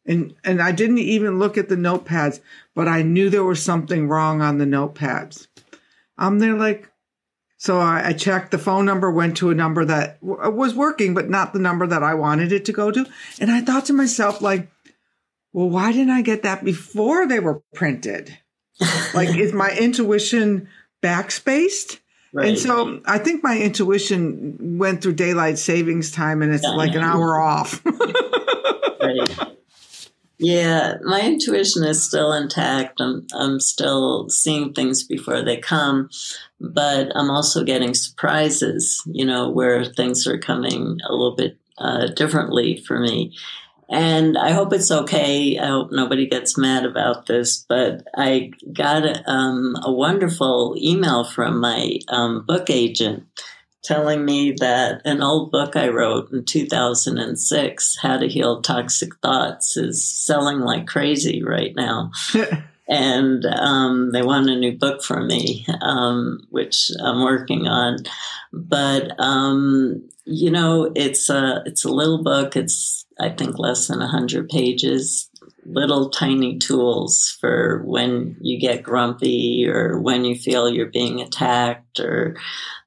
And 0.05 0.35
and 0.43 0.61
I 0.61 0.71
didn't 0.71 0.99
even 0.99 1.39
look 1.39 1.57
at 1.57 1.69
the 1.69 1.75
notepads, 1.75 2.39
but 2.73 2.87
I 2.87 3.01
knew 3.01 3.29
there 3.29 3.43
was 3.43 3.61
something 3.61 4.07
wrong 4.07 4.41
on 4.41 4.57
the 4.57 4.65
notepads. 4.65 5.47
I'm 6.17 6.39
there 6.39 6.55
like 6.55 6.89
so 7.57 7.79
I, 7.79 8.09
I 8.09 8.13
checked 8.13 8.51
the 8.51 8.59
phone 8.59 8.85
number, 8.85 9.11
went 9.11 9.37
to 9.37 9.49
a 9.49 9.55
number 9.55 9.83
that 9.85 10.21
w- 10.21 10.39
uh, 10.41 10.49
was 10.49 10.75
working, 10.75 11.13
but 11.13 11.29
not 11.29 11.53
the 11.53 11.59
number 11.59 11.87
that 11.87 12.03
I 12.03 12.13
wanted 12.13 12.51
it 12.51 12.65
to 12.65 12.71
go 12.71 12.91
to. 12.91 13.05
And 13.39 13.51
I 13.51 13.61
thought 13.61 13.85
to 13.85 13.93
myself, 13.93 14.41
like, 14.41 14.69
well, 15.53 15.69
why 15.69 15.91
didn't 15.91 16.11
I 16.11 16.21
get 16.21 16.43
that 16.43 16.63
before 16.63 17.27
they 17.27 17.39
were 17.39 17.63
printed? 17.73 18.37
like, 19.15 19.35
is 19.35 19.53
my 19.53 19.71
intuition 19.71 20.69
backspaced? 21.01 21.99
Right. 22.37 22.49
And 22.49 22.59
so 22.59 23.01
I 23.05 23.17
think 23.17 23.43
my 23.43 23.57
intuition 23.57 24.77
went 24.77 25.01
through 25.01 25.13
daylight 25.13 25.57
savings 25.57 26.11
time 26.11 26.43
and 26.43 26.53
it's 26.53 26.63
yeah, 26.63 26.69
like 26.69 26.93
an 26.93 27.01
hour 27.01 27.41
off. 27.41 27.83
right. 29.01 29.55
Yeah, 30.37 30.97
my 31.01 31.19
intuition 31.21 31.83
is 31.83 32.03
still 32.03 32.31
intact. 32.31 33.01
I'm 33.01 33.25
I'm 33.33 33.59
still 33.59 34.29
seeing 34.29 34.73
things 34.73 35.03
before 35.03 35.41
they 35.41 35.57
come, 35.57 36.11
but 36.61 37.11
I'm 37.15 37.31
also 37.31 37.63
getting 37.63 37.95
surprises, 37.95 39.01
you 39.07 39.25
know, 39.25 39.49
where 39.49 39.83
things 39.83 40.27
are 40.27 40.37
coming 40.37 40.99
a 41.09 41.11
little 41.11 41.35
bit 41.35 41.57
uh, 41.79 42.05
differently 42.15 42.83
for 42.85 42.99
me. 42.99 43.33
And 43.89 44.37
I 44.37 44.51
hope 44.51 44.73
it's 44.73 44.91
okay. 44.91 45.57
I 45.57 45.67
hope 45.67 45.91
nobody 45.91 46.27
gets 46.27 46.57
mad 46.57 46.85
about 46.85 47.25
this, 47.27 47.65
but 47.69 48.05
I 48.15 48.51
got 48.73 49.27
um, 49.27 49.75
a 49.81 49.91
wonderful 49.91 50.75
email 50.77 51.23
from 51.23 51.61
my 51.61 51.99
um, 52.09 52.45
book 52.45 52.69
agent 52.69 53.25
telling 53.83 54.25
me 54.25 54.51
that 54.51 55.01
an 55.05 55.23
old 55.23 55.51
book 55.51 55.77
I 55.77 55.87
wrote 55.87 56.31
in 56.33 56.43
2006, 56.43 57.97
How 58.01 58.17
to 58.17 58.27
Heal 58.27 58.61
Toxic 58.61 59.15
Thoughts, 59.21 59.77
is 59.77 60.05
selling 60.05 60.59
like 60.59 60.87
crazy 60.87 61.41
right 61.41 61.73
now. 61.73 62.11
and 62.89 63.45
um, 63.45 64.11
they 64.11 64.21
want 64.21 64.49
a 64.49 64.55
new 64.55 64.77
book 64.77 65.01
from 65.01 65.27
me, 65.27 65.65
um, 65.81 66.45
which 66.49 66.91
I'm 67.01 67.23
working 67.23 67.67
on. 67.67 67.99
But 68.51 69.17
um, 69.19 70.09
you 70.25 70.51
know, 70.51 70.91
it's 70.95 71.29
a 71.29 71.63
it's 71.65 71.85
a 71.85 71.91
little 71.91 72.23
book. 72.23 72.57
It's 72.57 73.05
I 73.19 73.29
think 73.29 73.57
less 73.57 73.87
than 73.87 74.01
hundred 74.01 74.49
pages. 74.49 75.29
little 75.65 76.09
tiny 76.09 76.57
tools 76.57 77.37
for 77.41 77.81
when 77.83 78.37
you 78.41 78.59
get 78.59 78.83
grumpy 78.83 79.67
or 79.67 79.99
when 79.99 80.23
you 80.23 80.35
feel 80.35 80.69
you're 80.69 80.85
being 80.85 81.19
attacked 81.19 81.99
or 81.99 82.37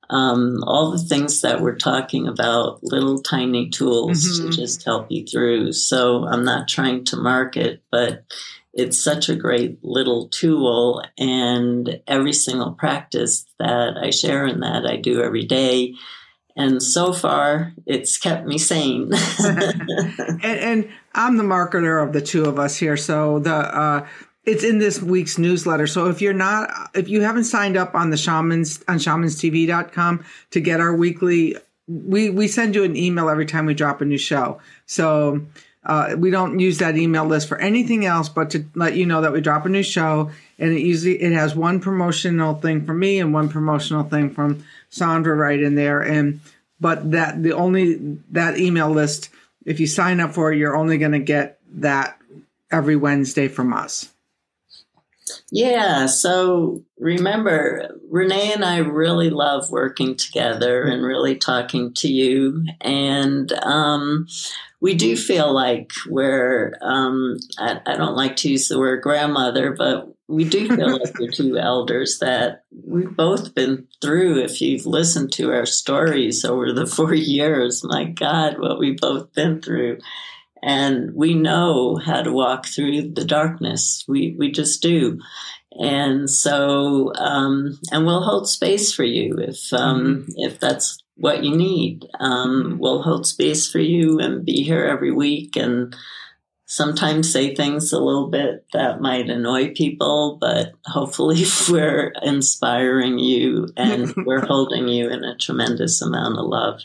um, 0.08 0.64
all 0.64 0.90
the 0.90 0.98
things 0.98 1.40
that 1.42 1.60
we're 1.60 1.76
talking 1.76 2.26
about, 2.26 2.82
little 2.82 3.22
tiny 3.22 3.70
tools 3.70 4.24
mm-hmm. 4.24 4.50
to 4.50 4.56
just 4.56 4.84
help 4.84 5.06
you 5.08 5.24
through. 5.24 5.72
So 5.72 6.24
I'm 6.26 6.44
not 6.44 6.68
trying 6.68 7.04
to 7.06 7.16
market, 7.16 7.82
but 7.92 8.24
it's 8.72 8.98
such 8.98 9.28
a 9.28 9.36
great 9.36 9.78
little 9.84 10.28
tool. 10.28 11.04
And 11.16 12.00
every 12.08 12.32
single 12.32 12.72
practice 12.72 13.44
that 13.58 13.96
I 13.96 14.10
share 14.10 14.46
in 14.46 14.60
that, 14.60 14.84
I 14.84 14.96
do 14.96 15.22
every 15.22 15.44
day. 15.44 15.94
And 16.56 16.82
so 16.82 17.12
far, 17.12 17.72
it's 17.86 18.18
kept 18.18 18.46
me 18.46 18.58
sane. 18.58 19.10
and, 19.38 20.42
and, 20.42 20.90
I'm 21.12 21.38
the 21.38 21.44
marketer 21.44 22.00
of 22.06 22.12
the 22.12 22.20
two 22.20 22.44
of 22.44 22.60
us 22.60 22.76
here. 22.76 22.96
So 22.96 23.40
the, 23.40 23.52
uh, 23.52 24.06
it's 24.44 24.62
in 24.62 24.78
this 24.78 25.02
week's 25.02 25.38
newsletter. 25.38 25.88
So 25.88 26.06
if 26.06 26.22
you're 26.22 26.32
not, 26.32 26.70
if 26.94 27.08
you 27.08 27.22
haven't 27.22 27.44
signed 27.44 27.76
up 27.76 27.96
on 27.96 28.10
the 28.10 28.16
shamans 28.16 28.82
on 28.86 28.98
shamanstv.com 28.98 30.24
to 30.52 30.60
get 30.60 30.80
our 30.80 30.94
weekly, 30.94 31.56
we, 31.88 32.30
we 32.30 32.46
send 32.46 32.76
you 32.76 32.84
an 32.84 32.96
email 32.96 33.28
every 33.28 33.46
time 33.46 33.66
we 33.66 33.74
drop 33.74 34.00
a 34.00 34.04
new 34.04 34.18
show. 34.18 34.60
So, 34.86 35.44
uh, 35.84 36.14
we 36.16 36.30
don't 36.30 36.60
use 36.60 36.78
that 36.78 36.96
email 36.96 37.24
list 37.24 37.48
for 37.48 37.58
anything 37.58 38.04
else 38.04 38.28
but 38.28 38.50
to 38.50 38.64
let 38.74 38.96
you 38.96 39.06
know 39.06 39.22
that 39.22 39.32
we 39.32 39.40
drop 39.40 39.64
a 39.64 39.68
new 39.68 39.82
show 39.82 40.30
and 40.60 40.72
it 40.72 40.80
usually 40.80 41.20
it 41.20 41.32
has 41.32 41.54
one 41.54 41.80
promotional 41.80 42.54
thing 42.54 42.84
from 42.84 42.98
me 42.98 43.18
and 43.18 43.32
one 43.32 43.48
promotional 43.48 44.04
thing 44.04 44.30
from 44.30 44.64
Sandra 44.90 45.34
right 45.34 45.60
in 45.60 45.74
there 45.74 46.00
and 46.00 46.40
but 46.80 47.10
that 47.10 47.42
the 47.42 47.52
only 47.52 47.94
that 48.30 48.58
email 48.58 48.90
list 48.90 49.30
if 49.66 49.80
you 49.80 49.86
sign 49.86 50.20
up 50.20 50.32
for 50.32 50.52
it 50.52 50.58
you're 50.58 50.76
only 50.76 50.98
going 50.98 51.12
to 51.12 51.18
get 51.18 51.58
that 51.72 52.20
every 52.70 52.96
Wednesday 52.96 53.48
from 53.48 53.72
us. 53.72 54.12
Yeah, 55.52 56.06
so 56.06 56.82
remember, 56.98 57.96
Renee 58.08 58.52
and 58.52 58.64
I 58.64 58.78
really 58.78 59.30
love 59.30 59.70
working 59.70 60.16
together 60.16 60.84
and 60.84 61.04
really 61.04 61.36
talking 61.36 61.92
to 61.94 62.08
you. 62.08 62.64
And 62.80 63.52
um, 63.52 64.26
we 64.80 64.94
do 64.94 65.16
feel 65.16 65.52
like 65.52 65.90
we're, 66.08 66.74
um, 66.82 67.38
I, 67.58 67.80
I, 67.86 67.96
don't 67.96 68.16
like 68.16 68.36
to 68.36 68.50
use 68.50 68.68
the 68.68 68.78
word 68.78 69.02
grandmother, 69.02 69.72
but 69.72 70.12
we 70.30 70.44
do 70.44 70.68
feel 70.68 70.98
like 70.98 71.18
we're 71.18 71.30
two 71.30 71.58
elders 71.58 72.18
that 72.20 72.64
we've 72.86 73.16
both 73.16 73.54
been 73.54 73.88
through. 74.00 74.42
If 74.42 74.60
you've 74.60 74.86
listened 74.86 75.32
to 75.32 75.52
our 75.52 75.66
stories 75.66 76.44
over 76.44 76.72
the 76.72 76.86
four 76.86 77.12
years, 77.12 77.82
my 77.84 78.04
God, 78.04 78.58
what 78.58 78.78
we've 78.78 78.98
both 78.98 79.32
been 79.32 79.60
through. 79.60 79.98
And 80.62 81.14
we 81.14 81.34
know 81.34 81.96
how 81.96 82.22
to 82.22 82.32
walk 82.32 82.66
through 82.66 83.12
the 83.12 83.24
darkness. 83.24 84.04
We, 84.06 84.36
we 84.38 84.52
just 84.52 84.82
do. 84.82 85.18
And 85.72 86.30
so, 86.30 87.12
um, 87.14 87.78
and 87.90 88.06
we'll 88.06 88.22
hold 88.22 88.48
space 88.48 88.92
for 88.92 89.04
you 89.04 89.36
if, 89.38 89.72
um, 89.72 90.26
mm-hmm. 90.28 90.32
if 90.36 90.60
that's 90.60 90.98
what 91.16 91.42
you 91.42 91.56
need. 91.56 92.06
Um, 92.20 92.76
we'll 92.78 93.02
hold 93.02 93.26
space 93.26 93.70
for 93.70 93.78
you 93.78 94.20
and 94.20 94.44
be 94.44 94.62
here 94.62 94.84
every 94.84 95.12
week 95.12 95.56
and 95.56 95.94
sometimes 96.70 97.32
say 97.32 97.52
things 97.52 97.92
a 97.92 97.98
little 97.98 98.28
bit 98.28 98.64
that 98.72 99.00
might 99.00 99.28
annoy 99.28 99.74
people, 99.74 100.38
but 100.40 100.72
hopefully 100.86 101.42
we're 101.68 102.12
inspiring 102.22 103.18
you 103.18 103.66
and 103.76 104.14
we're 104.24 104.46
holding 104.46 104.86
you 104.86 105.10
in 105.10 105.24
a 105.24 105.36
tremendous 105.36 106.00
amount 106.00 106.38
of 106.38 106.46
love. 106.46 106.80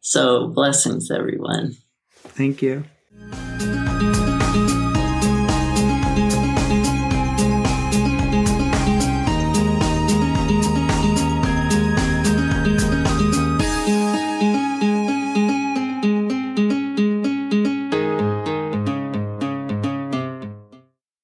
So 0.00 0.48
blessings, 0.48 1.10
everyone. 1.10 1.76
Thank 2.14 2.62
you. 2.62 2.84